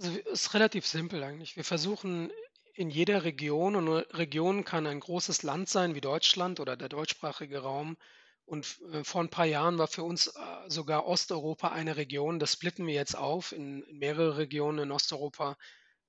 [0.00, 1.56] Also, es ist relativ simpel eigentlich.
[1.56, 2.30] Wir versuchen
[2.74, 6.88] in jeder Region und 'ne Region kann ein großes Land sein wie Deutschland oder der
[6.88, 7.96] deutschsprachige Raum.
[8.44, 10.32] Und äh, vor ein paar Jahren war für uns, äh,
[10.68, 12.38] sogar Osteuropa eine Region.
[12.38, 15.56] Das splitten wir jetzt auf in mehrere Regionen in Osteuropa.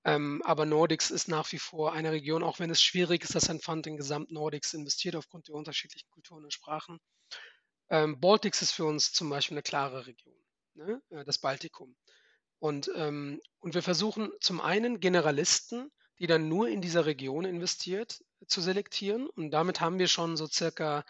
[0.05, 3.49] Ähm, aber Nordics ist nach wie vor eine Region, auch wenn es schwierig ist, dass
[3.49, 6.99] ein Fund in Gesamt-Nordics investiert aufgrund der unterschiedlichen Kulturen und Sprachen.
[7.89, 10.35] Ähm, Baltics ist für uns zum Beispiel eine klare Region,
[10.75, 11.95] ne, äh, das Baltikum.
[12.59, 18.23] Und, ähm und wir versuchen zum einen Generalisten die dann nur in dieser Region investiert,
[18.47, 19.27] zu selektieren.
[19.29, 21.05] Und damit haben wir schon so circa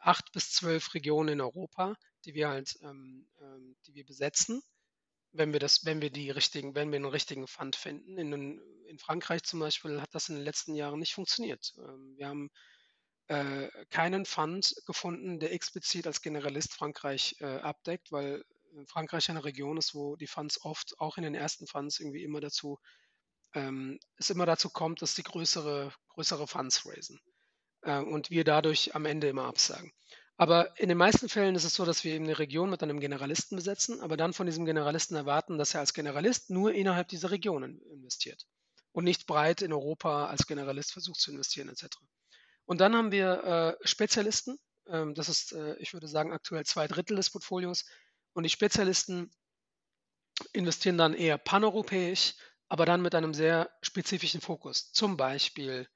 [0.00, 4.62] 8 bis 12 Regionen in Europa, die wir halt, ähm, ähm, die wir besetzen,
[5.32, 8.18] wenn wir das wenn wir die richtigen wenn wir einen richtigen Fund finden.
[8.18, 11.74] In in Frankreich zum Beispiel hat das in den letzten Jahren nicht funktioniert.
[11.78, 12.50] Ähm, wir haben,
[13.28, 18.42] äh, keinen Fund gefunden, der explizit als Generalist Frankreich, äh, abdeckt, weil
[18.86, 22.40] Frankreich eine Region ist, wo die Funds oft auch in den ersten Funds irgendwie immer
[22.40, 22.78] dazu
[23.54, 27.20] ähm, es immer dazu kommt, dass die größere größere Funds raisen,
[27.82, 29.92] äh, und wir dadurch am Ende immer absagen.
[30.36, 33.00] Aber in den meisten Fällen ist es so, dass wir eben 'ne Region mit einem
[33.00, 37.30] Generalisten besetzen, aber dann von diesem Generalisten erwarten, dass er als Generalist nur innerhalb dieser
[37.30, 38.46] Regionen investiert
[38.92, 42.04] und nicht breit in Europa als Generalist versucht zu investieren et cetera.
[42.66, 44.58] Und dann haben wir, äh, Spezialisten.
[44.86, 47.84] Ähm, das ist, äh, ich würde sagen, aktuell zwei Drittel des Portfolios.
[48.32, 49.30] Und die Spezialisten
[50.52, 52.34] investieren dann eher paneuropäisch
[52.68, 54.92] aber dann mit einem sehr spezifischen Fokus.
[54.92, 55.88] Zum Beispiel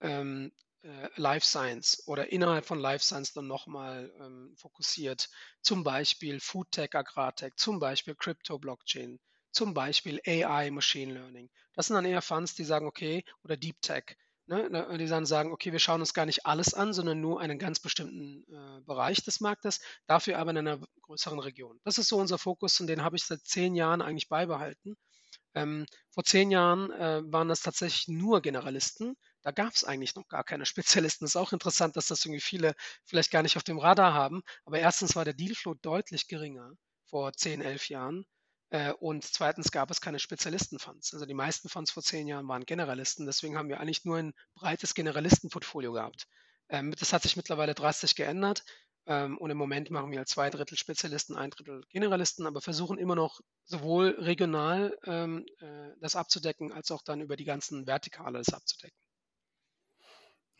[0.00, 5.28] ähm, äh, Life Science oder innerhalb von Life Science dann nochmal ähm, fokussiert.
[5.60, 9.20] Zum Beispiel Food Tech, Agrartech, zum Beispiel Crypto, Blockchain,
[9.52, 11.50] zum Beispiel AI, Machine Learning.
[11.74, 15.26] Das sind dann eher Funds, die sagen, okay, oder Deep Tech, ne, ne die dann
[15.26, 18.80] sagen, okay, wir schauen uns gar nicht alles an, sondern nur einen ganz bestimmten äh,
[18.82, 21.80] Bereich des Marktes, dafür aber in einer größeren Region.
[21.84, 24.96] Das ist so unser Fokus und den habe ich seit zehn Jahren eigentlich beibehalten.
[25.54, 29.16] Ähm, vor zehn Jahren äh, waren das tatsächlich nur Generalisten.
[29.42, 31.24] Da gab es eigentlich noch gar keine Spezialisten.
[31.24, 34.42] Ist auch interessant, dass das irgendwie viele vielleicht gar nicht auf dem Radar haben.
[34.64, 36.72] Aber erstens war der Dealflow deutlich geringer
[37.06, 38.24] vor 10, 11 Jahren.
[38.70, 41.12] Äh, und zweitens gab es keine Spezialistenfonds.
[41.12, 43.26] Also die meisten Fonds vor zehn Jahren waren Generalisten.
[43.26, 46.26] Deswegen haben wir eigentlich nur ein breites Generalistenportfolio gehabt.
[46.70, 48.64] Ähm, das hat sich mittlerweile drastisch geändert.
[49.06, 52.98] Ähm, und im Moment machen wir halt zwei Drittel Spezialisten, ein Drittel Generalisten, aber versuchen
[52.98, 58.38] immer noch sowohl regional ähm, äh, das abzudecken, als auch dann über die ganzen Vertikale
[58.38, 58.96] das abzudecken.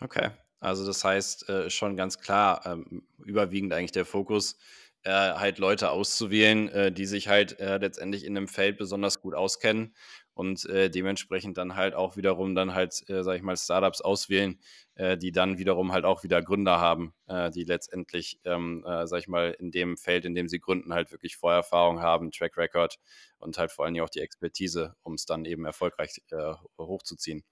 [0.00, 4.59] Okay, also das heißt äh, schon ganz klar, ähm, überwiegend eigentlich der Fokus,
[5.05, 9.35] äh, halt Leute auszuwählen, äh, die sich halt äh, letztendlich in dem Feld besonders gut
[9.35, 9.94] auskennen
[10.35, 14.59] und äh, dementsprechend dann halt auch wiederum dann halt, äh, sag ich mal, Startups auswählen,
[14.95, 19.21] äh, die dann wiederum halt auch wieder Gründer haben, äh, die letztendlich, ähm, äh, sag
[19.21, 22.99] ich mal, in dem Feld, in dem sie gründen, halt wirklich Vorerfahrung haben, Track Record
[23.38, 27.45] und halt vor allem auch die Expertise, um es dann eben erfolgreich äh, hochzuziehen.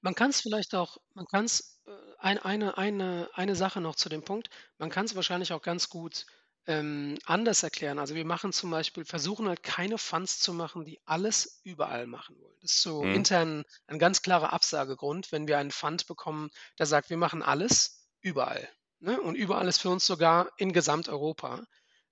[0.00, 3.96] Man kann es vielleicht auch, man kann es, äh, ein, eine, eine, eine Sache noch
[3.96, 4.48] zu dem Punkt,
[4.78, 6.26] man kann es wahrscheinlich auch ganz gut
[6.66, 7.98] ähm, anders erklären.
[7.98, 12.38] Also wir machen zum Beispiel, versuchen halt keine Funds zu machen, die alles überall machen
[12.40, 12.56] wollen.
[12.60, 13.10] Das ist so Mhm.
[13.10, 18.10] intern ein ganz klarer Absagegrund, wenn wir einen Fund bekommen, der sagt, wir machen alles
[18.20, 18.68] überall.
[19.00, 19.20] Ne?
[19.20, 21.64] Und überall ist für uns sogar in Gesamteuropa.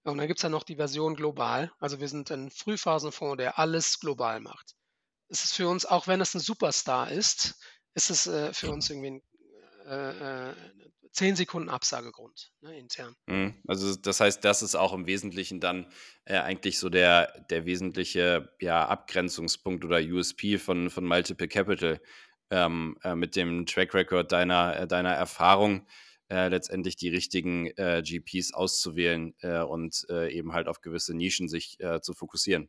[0.04, 1.70] Und dann gibt es ja noch die Version global.
[1.78, 4.74] Also wir sind ein Frühphasenfonds, der alles global macht.
[5.28, 7.58] Es ist für uns, auch wenn es ein Superstar ist,
[7.94, 9.22] ist es äh, für uns irgendwie ein
[9.88, 10.54] äh, äh,
[11.12, 13.16] 10 Sekunden Absagegrund, ne, intern.
[13.26, 13.54] Mhm.
[13.66, 15.90] Also das heißt, das ist auch im Wesentlichen dann
[16.26, 22.00] äh, eigentlich so der, der wesentliche ja, Abgrenzungspunkt oder USP von, von Multiple Capital
[22.50, 25.86] ähm, äh, mit dem Track Record deiner, äh, deiner Erfahrung.
[26.30, 31.78] Äh, letztendlich die richtigen äh, GPs auszuwählen äh, und eben halt auf gewisse Nischen sich
[32.02, 32.68] zu fokussieren.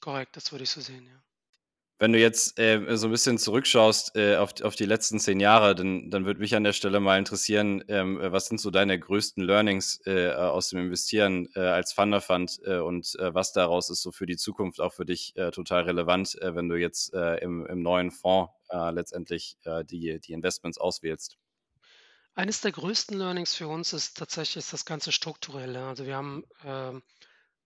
[0.00, 1.22] Korrekt, das würde ich so sehen, ja.
[1.98, 5.74] Wenn du jetzt äh, so ein bisschen zurückschaust äh, auf, auf die letzten zehn Jahre,
[5.74, 9.42] dann, dann würde mich an der Stelle mal interessieren, ähm, was sind so deine größten
[9.42, 14.02] Learnings äh, aus dem Investieren äh, als Funder Fund äh, und äh, was daraus ist
[14.02, 18.10] so für die Zukunft auch für dich total relevant, wenn du jetzt im, im neuen
[18.10, 19.56] Fonds letztendlich
[19.90, 21.36] die, die Investments auswählst?
[22.34, 25.86] Eines der größten Learnings für uns ist tatsächlich das ganze Strukturelle.
[25.86, 27.02] Also wir haben ähm,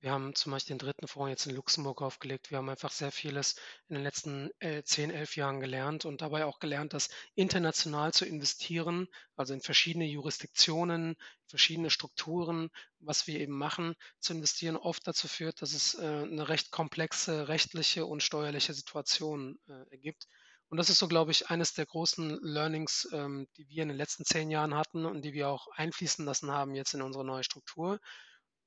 [0.03, 2.51] Wir haben zum Beispiel den dritten Fonds jetzt in Luxemburg aufgelegt.
[2.51, 3.57] Wir haben einfach sehr vieles
[3.89, 8.25] in den letzten äh, 10, 11 Jahren gelernt und dabei auch gelernt, dass international zu
[8.25, 15.29] investieren, also in verschiedene Jurisdiktionen, verschiedene Strukturen, was wir eben machen, zu investieren, oft dazu
[15.29, 20.29] führt, dass es äh, eine recht komplexe rechtliche und steuerliche Situation äh, ergibt.
[20.71, 23.99] Und das ist so, glaube ich, eines der großen Learnings, ähm, die wir in den
[23.99, 27.45] letzten zehn Jahren hatten und die wir auch einfließen lassen haben jetzt in unsere neue
[27.45, 28.01] Struktur.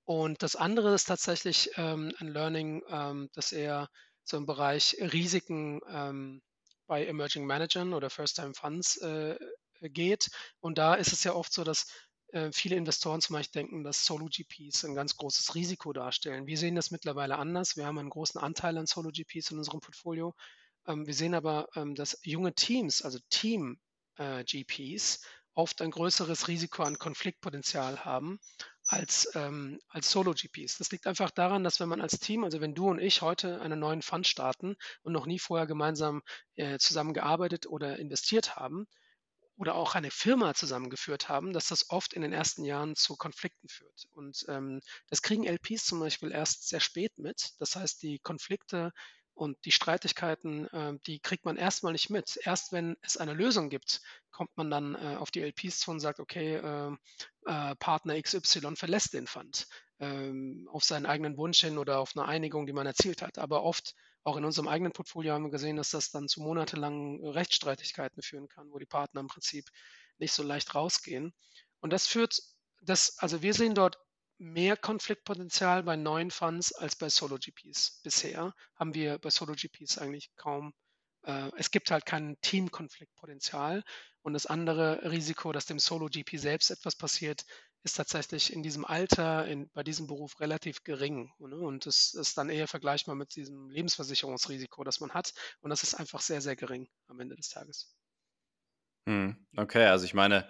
[0.05, 3.89] Und das andere ist tatsächlich ähm, ein Learning, ähm, dass er
[4.23, 6.41] so im Bereich Risiken ähm,
[6.87, 9.37] bei Emerging Managern oder First-Time Funds äh,
[9.81, 10.29] geht.
[10.59, 11.87] Und da ist es ja oft so, dass
[12.33, 16.47] äh, viele Investoren zum Beispiel denken, dass Solo-GPs ein ganz großes Risiko darstellen.
[16.47, 17.77] Wir sehen das mittlerweile anders.
[17.77, 20.33] Wir haben einen großen Anteil an Solo-GPs in unserem Portfolio.
[20.85, 26.83] Ähm, wir sehen aber, ähm, dass junge Teams, also Team-GPs, äh, oft ein größeres Risiko
[26.83, 28.39] an Konfliktpotenzial haben
[28.93, 30.77] als, ähm, als Solo-GPs.
[30.77, 33.59] Das liegt einfach daran, dass wenn man als Team, also wenn du und ich heute
[33.61, 36.21] einen neuen Fund starten und noch nie vorher gemeinsam
[36.55, 38.85] äh, zusammengearbeitet oder investiert haben
[39.57, 43.67] oder auch eine Firma zusammengeführt haben, dass das oft in den ersten Jahren zu Konflikten
[43.67, 44.05] führt.
[44.11, 44.79] Und ähm,
[45.09, 47.53] das kriegen LPs zum Beispiel erst sehr spät mit.
[47.59, 48.91] Das heißt, die Konflikte
[49.33, 52.37] und die Streitigkeiten, äh, die kriegt man erstmal nicht mit.
[52.43, 55.99] Erst wenn es eine Lösung gibt, kommt man dann äh, auf die LPs zu und
[55.99, 56.91] sagt, okay, äh,
[57.45, 59.67] äh Partner XY verlässt den Fund
[59.99, 63.37] ähm, auf seinen eigenen Wunsch hin oder auf eine Einigung, die man erzielt hat.
[63.37, 67.25] Aber oft, auch in unserem eigenen Portfolio haben wir gesehen, dass das dann zu monatelangen
[67.25, 69.65] Rechtsstreitigkeiten führen kann, wo die Partner im Prinzip
[70.17, 71.33] nicht so leicht rausgehen.
[71.81, 72.39] Und das führt,
[72.81, 73.97] das, also wir sehen dort
[74.37, 78.01] mehr Konfliktpotenzial bei neuen Funds als bei Solo-GPs.
[78.03, 80.73] Bisher haben wir bei Solo-GPs eigentlich kaum,
[81.23, 83.83] äh, es gibt halt kein Teamkonfliktpotenzial.
[84.21, 87.45] Und das andere Risiko, dass dem Solo-GP selbst etwas passiert,
[87.83, 91.33] ist tatsächlich in diesem Alter, in, bei diesem Beruf relativ gering.
[91.39, 91.57] Ne?
[91.57, 95.33] Und das ist dann eher vergleichbar mit diesem Lebensversicherungsrisiko, das man hat.
[95.59, 97.93] Und das ist einfach sehr, sehr gering am Ende des Tages.
[99.05, 100.49] Hm, okay, also ich meine,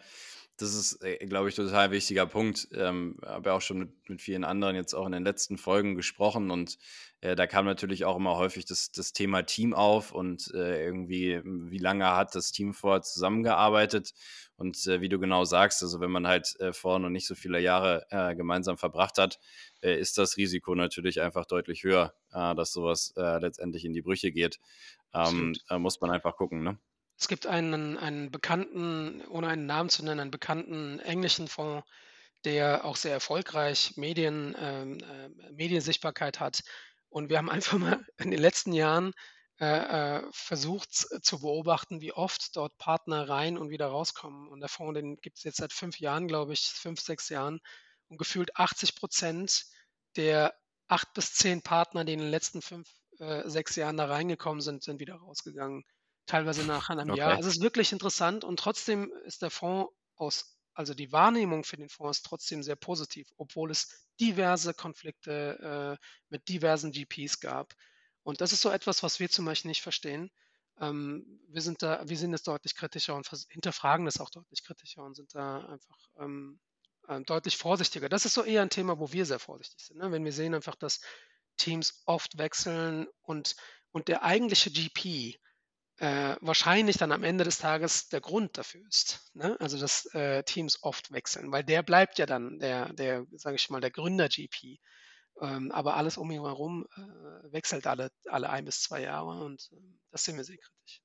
[0.57, 2.67] das ist, äh, glaube ich, total wichtiger Punkt.
[2.73, 5.95] Ähm, habe ja auch schon mit, mit vielen anderen jetzt auch in den letzten Folgen
[5.95, 6.77] gesprochen und
[7.21, 11.41] äh, da kam natürlich auch immer häufig das, das Thema Team auf und äh, irgendwie,
[11.43, 14.13] wie lange hat das Team vorher zusammengearbeitet
[14.55, 17.33] und äh, wie du genau sagst, also wenn man halt äh, vorher noch nicht so
[17.33, 19.39] viele Jahre äh, gemeinsam verbracht hat,
[19.81, 24.61] ist das Risiko natürlich einfach deutlich höher, dass sowas letztendlich in die Brüche geht.
[25.13, 26.79] Ähm, muss man einfach gucken, ne?
[27.17, 31.87] Es gibt einen einen bekannten, ohne einen Namen zu nennen, einen bekannten englischen Fonds,
[32.45, 36.61] der auch sehr erfolgreich Medien ähm, äh, Mediensichtbarkeit hat.
[37.09, 39.13] Und wir haben einfach mal in den letzten Jahren,
[39.59, 44.49] äh, äh, versucht zu beobachten, wie oft dort Partner rein und wieder rauskommen.
[44.49, 47.59] Und der Fonds, den gibt es jetzt seit fünf Jahren, glaube ich, fünf, sechs Jahren.
[48.07, 49.65] Und gefühlt 80 Prozent
[50.15, 50.53] der
[50.87, 54.83] acht bis zehn Partner, die in den letzten fünf, äh, sechs Jahren da reingekommen sind,
[54.83, 55.83] sind wieder rausgegangen
[56.25, 57.19] teilweise nach einem okay.
[57.19, 57.35] Jahr.
[57.35, 61.77] Also es ist wirklich interessant und trotzdem ist der Fonds aus, also die Wahrnehmung für
[61.77, 67.73] den Fonds ist trotzdem sehr positiv, obwohl es diverse Konflikte äh, mit diversen GPs gab.
[68.23, 70.31] Und das ist so etwas, was wir zum Beispiel nicht verstehen.
[70.79, 75.03] Ähm, wir sind da, wir sind es deutlich kritischer und hinterfragen das auch deutlich kritischer
[75.03, 76.59] und sind da einfach ähm,
[77.07, 78.09] äh, deutlich vorsichtiger.
[78.09, 79.97] Das ist so eher ein Thema, wo wir sehr vorsichtig sind.
[79.99, 80.11] Ne?
[80.11, 81.01] Wenn wir sehen einfach, dass
[81.57, 83.55] Teams oft wechseln und,
[83.91, 85.39] und der eigentliche GP
[85.97, 89.31] äh, wahrscheinlich dann am Ende des Tages der Grund dafür ist.
[89.33, 89.55] Ne?
[89.59, 93.69] Also dass äh, Teams oft wechseln, weil der bleibt ja dann der, der, sage ich
[93.69, 94.79] mal, der Gründer-GP.
[95.41, 99.69] Ähm, aber alles um ihn herum äh, wechselt alle, alle ein bis zwei Jahre und
[99.71, 101.01] äh, das sehen wir sehr kritisch.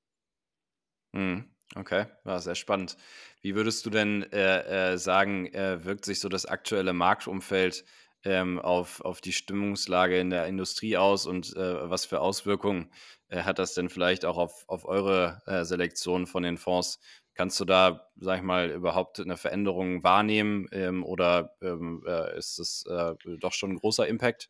[1.13, 2.95] Hm, okay, war sehr spannend.
[3.41, 7.83] Wie würdest du denn äh, äh, sagen, äh, wirkt sich so das aktuelle Marktumfeld
[8.23, 12.91] ähm, auf, auf die Stimmungslage in der Industrie aus und äh, was für Auswirkungen
[13.29, 16.99] äh, hat das denn vielleicht auch auf, auf eure äh, Selektion von den Fonds?
[17.33, 22.59] Kannst du da, sag ich mal, überhaupt eine Veränderung wahrnehmen ähm, oder ähm, äh, ist
[22.59, 24.49] es äh, doch schon ein großer Impact?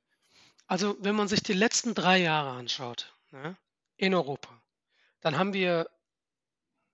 [0.65, 3.57] Also, wenn man sich die letzten drei Jahre anschaut, ne,
[3.97, 4.61] in Europa,
[5.19, 5.89] dann haben wir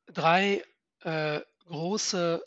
[0.07, 0.63] drei
[1.01, 2.43] äh, große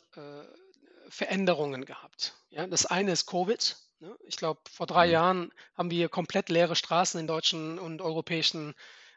[1.09, 2.35] Veränderungen gehabt.
[2.51, 3.77] Ja, das eine ist Covid.
[4.01, 4.17] Ne?
[4.27, 5.13] Ich glaube, vor drei mhm.
[5.13, 8.75] Jahren haben wir komplett leere Straßen in deutschen und europäischen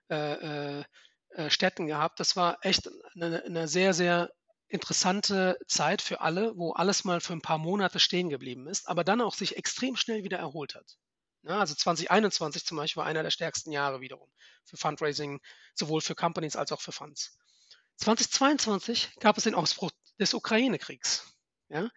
[0.10, 0.84] äh, äh,
[1.30, 2.20] äh, Städten gehabt.
[2.20, 4.32] Das war echt eine, eine sehr, sehr
[4.68, 9.04] interessante Zeit für alle, wo alles mal für ein paar Monate stehen geblieben ist, aber
[9.04, 10.98] dann auch sich extrem schnell wieder erholt hat.
[11.44, 14.30] Ja, also 2021 zum Beispiel war einer der stärksten Jahre wiederum
[14.64, 15.42] für Fundraising,
[15.74, 17.38] sowohl für Companies als auch für Funds.
[17.98, 21.34] 2022 gab es den Ausbruch des Ukraine-Kriegs.
[21.70, 21.90] Ja?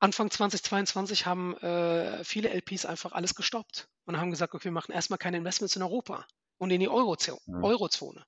[0.00, 4.92] Anfang 2022 haben äh, viele LPs einfach alles gestoppt und haben gesagt, okay, wir machen
[4.92, 6.26] erstmal keine Investments in Europa
[6.58, 7.64] und in die Eurozo Mhm.
[7.64, 8.24] Eurozone.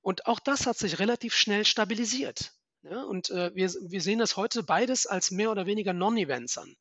[0.00, 2.52] Und auch das hat sich relativ schnell stabilisiert.
[2.82, 6.74] Ja, und äh, wir, wir sehen das heute beides als mehr oder weniger Non-Events an.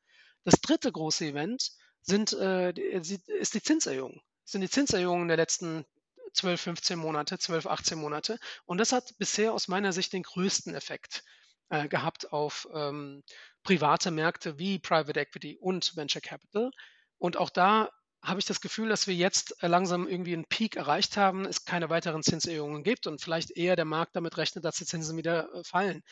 [0.45, 1.71] Das dritte große Event
[2.01, 4.21] sind, äh, die- ist die Zinserhöhung.
[4.45, 5.85] Sind die Zinserhöhungen der letzten
[6.33, 8.39] 12, 15 Monate, 12, 18 Monate.
[8.65, 11.23] Und das hat bisher aus meiner Sicht den größten Effekt
[11.69, 13.23] äh, gehabt auf ähm,
[13.63, 16.71] private Märkte wie Private Equity und Venture Capital.
[17.17, 17.89] Und auch da
[18.21, 21.65] habe ich das Gefühl, dass wir jetzt äh, langsam irgendwie einen Peak erreicht haben, es
[21.65, 25.53] keine weiteren Zinserhöhungen gibt und vielleicht eher der Markt damit rechnet, dass die Zinsen wieder
[25.53, 26.03] äh, fallen.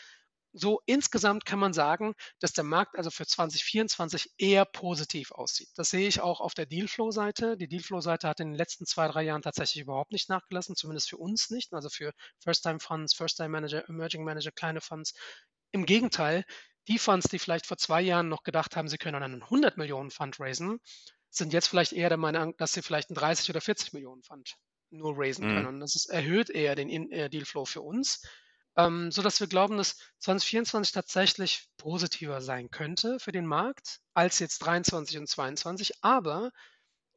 [0.54, 5.70] So insgesamt kann man sagen, dass der Markt also für 2024 eher positiv aussieht.
[5.76, 7.58] Das sehe ich auch auf der Dealflow-Seite.
[7.58, 11.18] Die Dealflow-Seite hat in den letzten zwei, drei Jahren tatsächlich überhaupt nicht nachgelassen, zumindest für
[11.18, 12.12] uns nicht, also für
[12.43, 15.14] First-Time-Funds, First-Time-Manager, Emerging Manager, kleine Funds.
[15.72, 16.43] Im Gegenteil,
[16.88, 20.12] die Funds, die vielleicht vor zwei Jahren noch gedacht haben, sie können einen 100 Millionen
[20.12, 20.80] Fund raisen,
[21.30, 24.56] sind jetzt vielleicht eher der Meinung, dass sie vielleicht einen 30 oder 40 Millionen Fund
[24.89, 25.48] nur raisen Mhm.
[25.48, 25.68] können.
[25.68, 28.22] Und das ist, erhöht eher den äh, Dealflow für uns,
[28.78, 34.59] ähm, sodass wir glauben, dass 2024 tatsächlich positiver sein könnte für den Markt als jetzt
[34.59, 36.03] 23 und 22.
[36.03, 36.51] Aber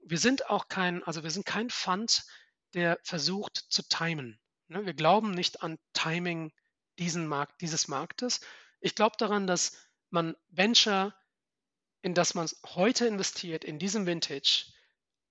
[0.03, 2.25] wir sind auch kein, also wir sind kein Fund,
[2.73, 4.41] der versucht zu timen.
[4.69, 4.87] Ne?
[4.87, 6.53] Wir glauben nicht an Timing
[6.99, 8.41] diesen Markt, dieses Marktes.
[8.81, 9.77] Ich glaube daran, dass
[10.09, 11.15] man Venture,
[12.03, 14.73] in das man heute investiert, in diesem Vintage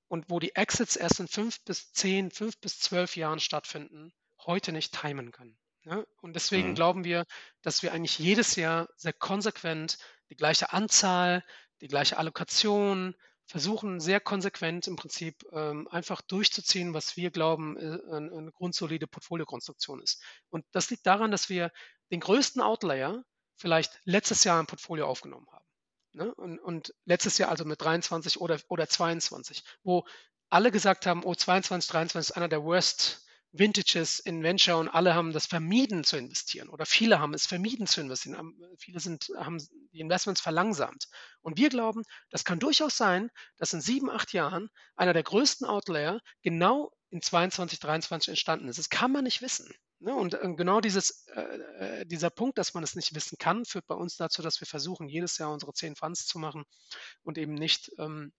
[0.08, 4.14] und wo die Exits erst in fünf bis zehn, fünf bis zwölf Jahren stattfinden,
[4.46, 5.59] heute nicht timen kann.
[5.84, 6.06] Ne?
[6.22, 6.76] Und deswegen Mhm.
[6.76, 7.26] glauben wir,
[7.62, 9.98] dass wir eigentlich jedes Jahr sehr konsequent
[10.30, 11.44] die gleiche Anzahl,
[11.82, 13.16] die gleiche Allokation,
[13.46, 19.08] versuchen sehr konsequent im Prinzip ähm, einfach durchzuziehen, was wir glauben, äh, eine, eine grundsolide
[19.08, 20.22] Portfoliokonstruktion ist.
[20.50, 21.72] Und das liegt daran, dass wir
[22.12, 23.24] den größten Outlayer
[23.56, 25.66] vielleicht letztes Jahr im Portfolio aufgenommen haben.
[26.14, 26.34] Ne?
[26.36, 30.06] Und, und letztes Jahr also mit 23 oder, oder 22, wo
[30.50, 35.16] alle gesagt haben, oh, 22, 23 ist einer der worst Vintages in Venture und alle
[35.16, 38.56] haben das vermieden zu investieren oder viele haben es vermieden zu investieren.
[38.78, 39.58] Viele sind, haben
[39.92, 41.08] die Investments verlangsamt.
[41.42, 45.68] Und wir glauben, das kann durchaus sein, dass in sieben, acht Jahren einer der größten
[45.68, 48.78] Outlayer genau in 22, 23 entstanden ist.
[48.78, 49.74] Das kann man nicht wissen.
[50.00, 50.16] Ne?
[50.16, 53.88] Und äh, genau dieses, äh, äh, dieser Punkt, dass man es nicht wissen kann, führt
[53.88, 56.64] bei uns dazu, dass wir versuchen, jedes Jahr unsere zehn Funds zu machen
[57.24, 58.32] und eben nicht ähm,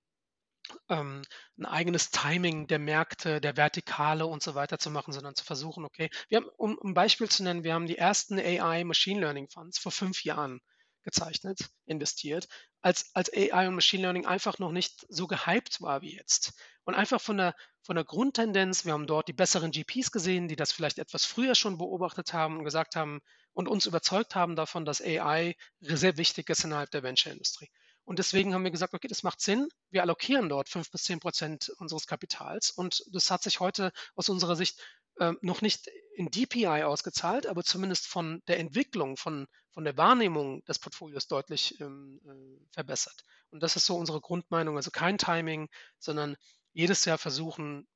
[0.89, 1.23] ähm,
[1.59, 5.85] ein eigenes Timing der Märkte, der Vertikale und so weiter zu machen, sondern zu versuchen,
[5.85, 9.49] okay, wir haben, um ein Beispiel zu nennen, wir haben die ersten AI Machine Learning
[9.49, 10.61] Funds vor fünf Jahren
[11.03, 12.49] gezeichnet, investiert,
[12.83, 16.53] als, als AI und Machine Learning einfach noch nicht so gehypt war wie jetzt.
[16.85, 20.57] Und einfach von der, von der Grundtendenz, wir haben dort die besseren GPs gesehen, die
[20.57, 23.21] das vielleicht etwas früher schon beobachtet haben und gesagt haben
[23.53, 27.71] und uns überzeugt haben davon, dass AI sehr wichtig ist innerhalb der Venture-Industrie.
[28.05, 29.69] Und deswegen haben wir gesagt, okay, das macht Sinn.
[29.91, 32.71] Wir allokieren dort fünf bis zehn Prozent unseres Kapitals.
[32.71, 34.81] Und das hat sich heute aus unserer Sicht
[35.19, 40.65] äh, noch nicht in DPI ausgezahlt, aber zumindest von der Entwicklung, von, von der Wahrnehmung
[40.65, 43.25] des Portfolios deutlich ähm, äh, verbessert.
[43.51, 44.77] Und das ist so unsere Grundmeinung.
[44.77, 46.37] Also kein Timing, sondern
[46.73, 47.87] jedes Jahr versuchen,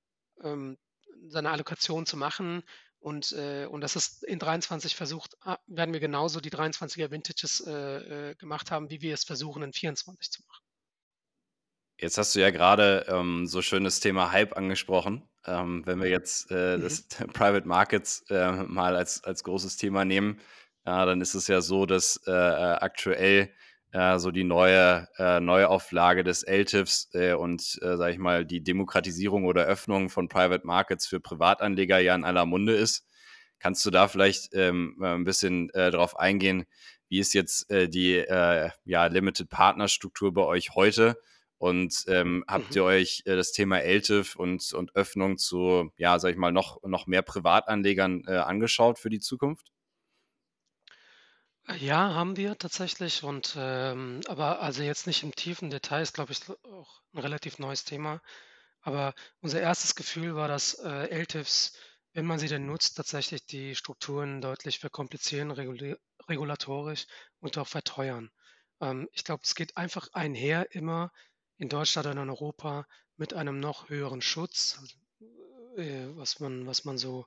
[0.43, 0.77] ähm,
[1.29, 2.63] seine Allokation zu machen.
[3.05, 7.61] Und, äh, und das ist in 23 versucht, ah, werden wir genauso die 23er Vintages
[7.67, 10.65] äh, äh, gemacht haben, wie wir es versuchen in 24 zu machen.
[12.01, 15.29] Jetzt hast du ja gerade ähm, so schön das Thema Hype angesprochen.
[15.45, 16.83] Ähm, wenn wir jetzt äh, Mhm.
[16.83, 17.03] das
[17.35, 20.41] Private Markets äh, mal als, als großes Thema nehmen,
[20.87, 23.55] ja, dann ist es ja so, dass äh, aktuell
[23.95, 28.62] äh, so die neue äh, Neuauflage des LTIFs äh, und, äh, sage ich mal, die
[28.62, 33.07] Demokratisierung oder Öffnung von Private Markets für Privatanleger ja in aller Munde ist.
[33.61, 36.66] Kannst du da vielleicht ähm, ein bisschen äh, darauf eingehen,
[37.09, 41.16] wie ist jetzt äh, die äh, ja, Limited Partner Struktur bei euch heute?
[41.59, 42.76] Und ähm, habt Mhm.
[42.76, 46.82] ihr euch äh, das Thema LTIF und, und Öffnung zu, ja, sag ich mal, noch,
[46.82, 49.70] noch mehr Privatanlegern äh, angeschaut für die Zukunft?
[51.79, 53.23] Ja, haben wir tatsächlich.
[53.23, 56.41] Und ähm, aber also jetzt nicht im tiefen Detail, ist, glaube ich,
[56.73, 58.21] auch ein relativ neues Thema.
[58.83, 61.73] Aber unser erstes Gefühl war, dass äh, LTIFs,
[62.15, 65.97] wenn man sie denn nutzt, tatsächlich die Strukturen deutlich verkomplizieren, reguli
[66.29, 67.07] regulatorisch
[67.41, 68.31] und auch verteuern.
[68.81, 71.12] Ähm, ich glaube, es geht einfach einher immer
[71.59, 72.87] in Deutschland und in Europa
[73.17, 74.81] mit einem noch höheren Schutz,
[75.77, 77.27] äh, was man, was man so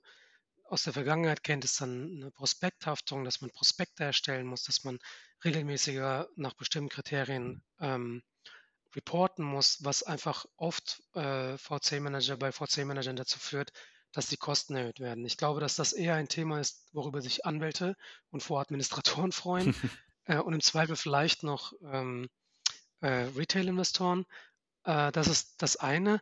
[0.70, 5.00] aus der Vergangenheit kennt, ist dann eine Prospekthaftung, dass man Prospekte erstellen muss, dass man
[5.44, 8.24] regelmäßiger nach bestimmten Kriterien ähm,
[8.96, 13.72] reporten muss, was einfach oft äh, VC-Manager bei VC-Managern dazu führt,
[14.12, 15.26] dass die Kosten erhöht werden.
[15.26, 17.96] Ich glaube, dass das eher ein Thema ist, worüber sich Anwälte
[18.32, 19.76] und Voradministratoren freuen
[20.26, 22.28] äh, und im Zweifel vielleicht noch ähm,
[23.02, 24.26] äh, Retail-Investoren.
[24.84, 26.22] Äh, das ist das eine.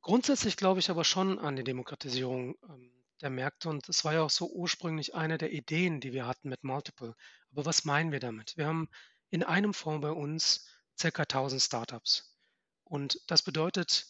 [0.00, 2.92] Grundsätzlich glaube ich aber schon an die Demokratisierung, ähm,
[3.22, 6.48] der Märkte und es war ja auch so ursprünglich eine der Ideen, die wir hatten
[6.48, 7.14] mit Multiple.
[7.52, 8.56] Aber was meinen wir damit?
[8.56, 8.88] Wir haben
[9.30, 10.68] in einem Fonds bei uns
[10.98, 12.36] circa 1000 Startups.
[12.84, 14.06] Und das bedeutet,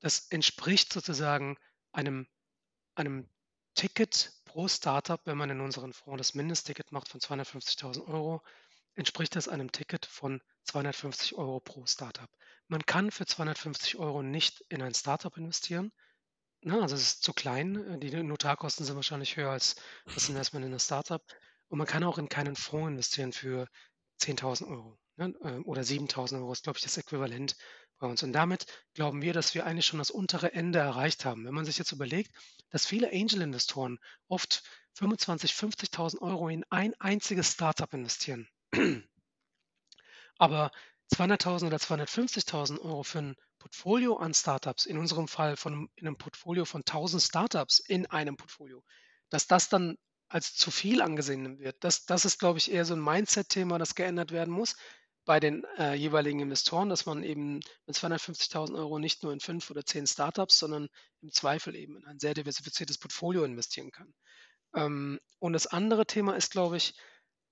[0.00, 1.56] das entspricht sozusagen
[1.92, 2.26] einem,
[2.94, 3.28] einem
[3.74, 8.42] Ticket pro Startup, wenn man in unseren Fonds das Mindestticket macht von 250.000 Euro,
[8.94, 12.30] entspricht das einem Ticket von 250 Euro pro Startup.
[12.68, 15.92] Man kann für 250 Euro nicht in ein Startup investieren.
[16.66, 18.00] Ne, also es ist zu klein.
[18.00, 21.22] Die Notarkosten sind wahrscheinlich höher als das Investment in ein Startup.
[21.68, 23.68] Und man kann auch in keinen Fonds investieren für
[24.22, 27.56] 10.000 Euro ne, äh, oder 7.000 Euro ist, glaube ich, das Äquivalent
[27.98, 28.22] bei uns.
[28.22, 31.44] Und damit glauben wir, dass wir eigentlich schon das untere Ende erreicht haben.
[31.44, 32.34] Wenn man sich jetzt überlegt,
[32.70, 33.98] dass viele Angel-Investoren
[34.28, 34.62] oft
[34.98, 38.48] 25.000, 50.000 Euro in ein einziges Startup investieren,
[40.38, 40.70] aber
[41.14, 46.18] 200.000 oder 250.000 Euro für ein Portfolio an Startups, in unserem Fall von in einem
[46.18, 48.84] Portfolio von 1000 Startups in einem Portfolio,
[49.30, 49.96] dass das dann
[50.28, 51.82] als zu viel angesehen wird.
[51.82, 54.76] Das, das ist, glaube ich, eher so ein Mindset-Thema, das geändert werden muss
[55.24, 59.70] bei den äh, jeweiligen Investoren, dass man eben mit 250.000 Euro nicht nur in fünf
[59.70, 60.90] oder zehn Startups, sondern
[61.22, 64.12] im Zweifel eben in ein sehr diversifiziertes Portfolio investieren kann.
[64.74, 66.94] Ähm, und das andere Thema ist, glaube ich,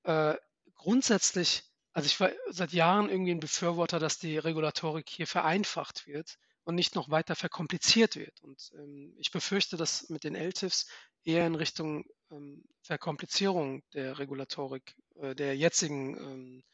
[0.02, 0.34] äh,
[0.74, 1.62] grundsätzlich,
[1.92, 6.74] also ich war seit Jahren irgendwie ein Befürworter, dass die Regulatorik hier vereinfacht wird und
[6.74, 8.40] nicht noch weiter verkompliziert wird.
[8.42, 10.86] Und ähm, ich befürchte, dass mit den LTIFs
[11.24, 16.64] eher in Richtung ähm, Verkomplizierung der Regulatorik, äh, der jetzigen ähm,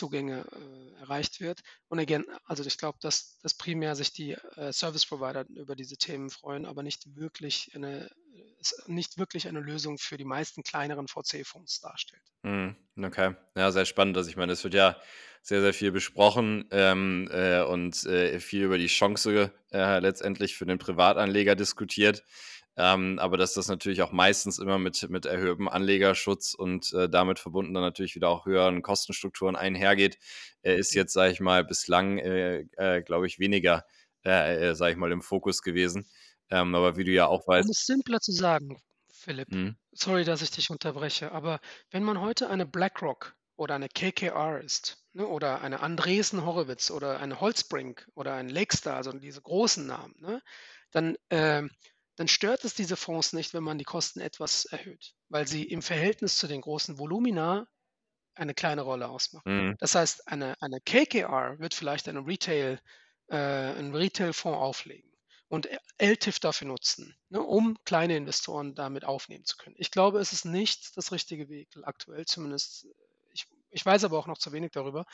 [0.00, 1.60] Zugänge äh, erreicht wird.
[1.88, 5.98] Und again, also ich glaube, dass, dass primär sich die äh, Service Provider über diese
[5.98, 8.10] Themen freuen, aber nicht wirklich eine,
[8.86, 12.22] nicht wirklich eine Lösung für die meisten kleineren VC-Fonds darstellt.
[12.42, 12.70] Mm,
[13.02, 14.16] okay, ja, sehr spannend.
[14.16, 14.96] Also ich meine, es wird ja
[15.42, 20.64] sehr, sehr viel besprochen ähm, äh, und äh, viel über die Chance äh, letztendlich für
[20.64, 22.24] den Privatanleger diskutiert.
[22.82, 27.38] Ähm, aber dass das natürlich auch meistens immer mit, mit erhöhtem Anlegerschutz und äh, damit
[27.38, 30.16] verbunden dann natürlich wieder auch höheren Kostenstrukturen einhergeht,
[30.62, 33.84] äh, ist jetzt, sage ich mal, bislang, äh, äh glaube ich, weniger,
[34.24, 36.08] äh, äh, sage ich mal, im Fokus gewesen.
[36.48, 37.68] Ähm, aber wie du ja auch weißt.
[37.68, 39.76] Um es simpler zu sagen, Philipp, mhm.
[39.92, 41.60] sorry, dass ich dich unterbreche, aber
[41.90, 47.20] wenn man heute eine BlackRock oder eine KKR ist, ne, oder eine Andresen Horowitz oder
[47.20, 50.42] eine Holzbrink oder ein Lakestar, also diese großen Namen, ne,
[50.92, 51.68] dann äh,
[52.20, 55.80] dann stört es diese Fonds nicht, wenn man die Kosten etwas erhöht, weil sie im
[55.80, 57.66] Verhältnis zu den großen Volumina
[58.34, 59.68] eine kleine Rolle ausmachen.
[59.70, 59.76] Mhm.
[59.78, 62.78] Das heißt, eine, eine KKR wird vielleicht eine Retail,
[63.28, 65.10] äh, einen Retail-Fonds auflegen
[65.48, 65.66] und
[65.96, 69.76] LTIF dafür nutzen, ne, um kleine Investoren damit aufnehmen zu können.
[69.78, 72.86] Ich glaube, es ist nicht das richtige Vehikel aktuell, zumindest.
[73.32, 75.06] Ich, ich weiß aber auch noch zu wenig darüber,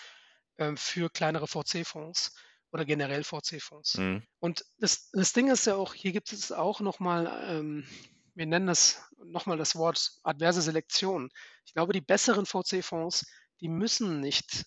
[0.57, 2.35] äh, für kleinere VC-Fonds
[2.73, 3.99] oder generell VC-Fonds.
[3.99, 4.23] Mhm.
[4.41, 7.87] Und das, das Ding ist ja auch, hier gibt es auch nochmal, ähm,
[8.35, 11.31] wir nennen das nochmal das Wort adverse Selektion.
[11.64, 13.27] Ich glaube, die besseren VC-Fonds,
[13.61, 14.67] die müssen nicht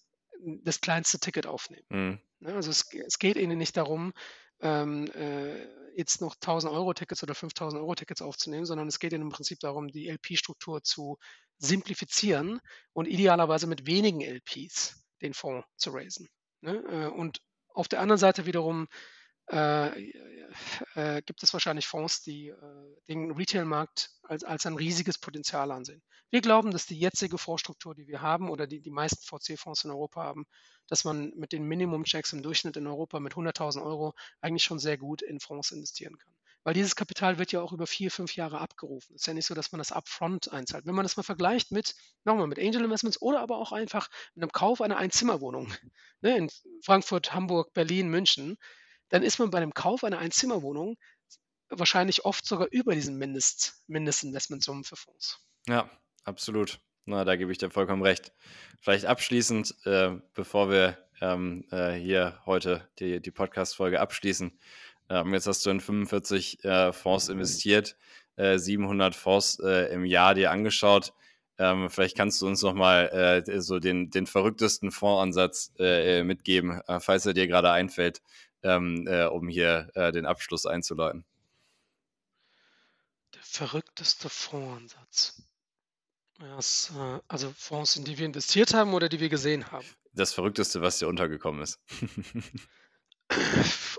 [0.64, 1.86] das kleinste Ticket aufnehmen.
[1.89, 2.20] Mhm.
[2.39, 4.14] Ne, also es, es, geht ihnen nicht darum,
[4.62, 9.14] ähm, äh, jetzt noch 1000 Euro Tickets oder 5000 Euro Tickets aufzunehmen, sondern es geht
[9.14, 11.18] ihnen im Prinzip darum, die LP-Struktur zu
[11.58, 12.60] simplifizieren
[12.93, 16.30] und idealerweise mit wenigen LPs den Fonds zu raisen.
[16.62, 16.82] Ne?
[16.89, 17.39] Äh, und
[17.80, 18.88] auf der anderen Seite wiederum
[19.51, 20.11] äh,
[20.95, 22.55] äh, gibt es wahrscheinlich Fonds, die äh,
[23.07, 26.03] den Retail-Markt als, als ein riesiges Potenzial ansehen.
[26.30, 29.91] Wir glauben, dass die jetzige Fondsstruktur, die wir haben oder die die meisten VC-Fonds in
[29.91, 30.45] Europa haben,
[30.88, 34.97] dass man mit den Minimum-Checks im Durchschnitt in Europa mit 100.000 Euro eigentlich schon sehr
[34.97, 36.34] gut in Fonds investieren kann.
[36.64, 39.16] Weil dieses Kapital wird ja auch über vier, fünf Jahre abgerufen.
[39.16, 40.86] Es ist ja nicht so, dass man das upfront einzahlt.
[40.86, 41.95] Wenn man das mal vergleicht mit,
[42.26, 45.74] nochmal, mit Angel Investments oder aber auch einfach mit einem Kauf einer Einzimmerwohnung
[46.22, 46.49] ne, in
[46.84, 48.57] Frankfurt, Hamburg, Berlin, München,
[49.10, 50.97] dann ist man bei einem Kauf einer Einzimmerwohnung
[51.70, 55.39] wahrscheinlich oft sogar über diesen Mindest, Mindestinvestmentsummen für Fonds.
[55.68, 55.89] Ja,
[56.24, 56.80] absolut.
[57.05, 58.34] Na, da gebe ich dir vollkommen recht.
[58.82, 64.57] Vielleicht abschließend, äh, bevor wir ähm, äh, hier heute die, die Podcast-Folge abschließen,
[65.10, 67.97] ähm, jetzt hast du in 45 äh, Fonds investiert,
[68.36, 71.14] äh, 700 Fonds äh, im Jahr dir angeschaut.
[71.57, 76.99] Ähm, vielleicht kannst du uns nochmal äh, so den, den verrücktesten Fondsansatz äh, mitgeben, äh,
[76.99, 78.22] falls er dir gerade einfällt,
[78.64, 81.26] ähm, äh, um hier den Abschluss einzuleiten.
[83.34, 85.43] Der verrückteste Fondsansatz.
[86.39, 86.93] Das,
[87.28, 89.86] also Fonds, in die wir investiert haben oder die wir gesehen haben?
[90.14, 91.80] Das Verrückteste, was dir untergekommen ist.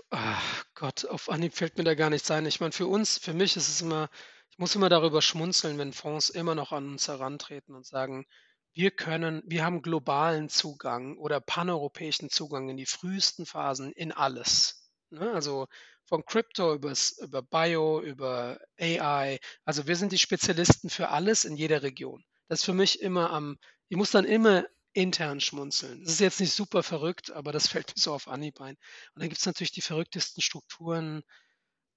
[0.09, 2.45] Ach Gott, auf Anhieb fällt mir da gar nichts ein.
[2.45, 4.09] Ich meine, für uns, für mich ist es immer,
[4.49, 8.25] ich muss immer darüber schmunzeln, wenn Fonds immer noch an uns herantreten und sagen,
[8.73, 14.91] wir können, wir haben globalen Zugang oder paneuropäischen Zugang in die frühesten Phasen in alles.
[15.09, 15.31] ne?
[15.31, 15.67] Also,
[16.05, 19.39] von Crypto übers über Bio, über AI.
[19.65, 22.23] Also, wir sind die Spezialisten für alles in jeder Region.
[22.47, 23.57] Das ist für mich immer am
[23.89, 26.03] ich muss dann immer intern schmunzeln.
[26.03, 28.75] Das ist jetzt nicht super verrückt, aber das fällt mir so auf Anhieb ein.
[29.15, 31.23] Und dann gibt's natürlich die verrücktesten Strukturen.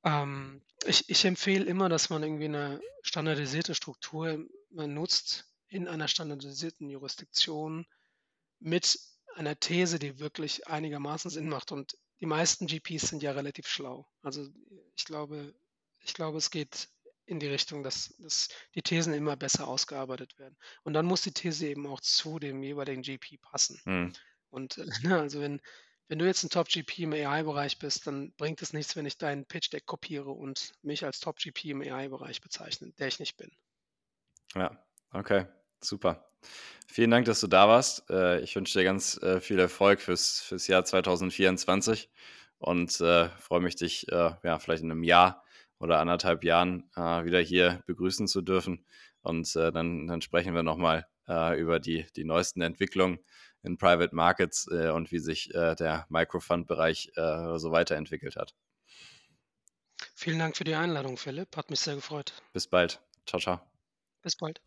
[0.04, 6.90] Ähm, ich ich empfehle immer, dass man irgendwie 'ne standardisierte Struktur nutzt in einer standardisierten
[6.90, 7.86] Jurisdiktion
[8.60, 8.98] mit
[9.36, 11.72] einer These, die wirklich einigermaßen Sinn macht.
[11.72, 14.08] Und die meisten GPs sind ja relativ schlau.
[14.22, 14.48] Also,
[14.96, 15.54] ich glaube
[16.00, 16.88] ich glaube, es geht
[17.26, 20.56] in die Richtung, dass dass die Thesen immer besser ausgearbeitet werden.
[20.84, 23.80] Und dann muss die These eben auch zu dem jeweiligen GP passen.
[23.86, 24.14] Mhm.
[24.50, 25.60] Und, äh, ne, also wenn
[26.08, 29.46] wenn du jetzt 'n Top-GP im AI-Bereich bist, dann bringt es nichts, wenn ich dein
[29.46, 33.50] Pitch-Deck kopiere und mich als Top-GP im AI-Bereich bezeichne, der ich nicht bin.
[34.54, 34.78] Ja,
[35.12, 35.46] okay,
[35.80, 36.30] super.
[36.86, 38.08] Vielen Dank, dass du da warst.
[38.10, 42.10] Äh, ich wünsche dir ganz, äh, viel Erfolg fürs fürs Jahr 2024
[42.58, 42.92] und,
[43.40, 44.06] freue mich, dich,
[44.44, 45.44] ja, vielleicht in 'nem Jahr
[45.84, 48.84] oder 1,5 Jahren, äh, wieder hier begrüßen zu dürfen.
[49.22, 53.18] Und, äh, dann dann sprechen wir noch mal, äh, über die die neuesten Entwicklungen
[53.62, 58.54] in Private Markets, äh, und wie sich, äh, der Micro-Fund-Bereich, äh, so weiterentwickelt hat.
[60.14, 61.56] Vielen Dank für die Einladung, Philipp.
[61.56, 62.34] Hat mich sehr gefreut.
[62.52, 63.00] Bis bald.
[63.26, 63.60] Tschau, tschau.
[64.22, 64.60] Bis bald.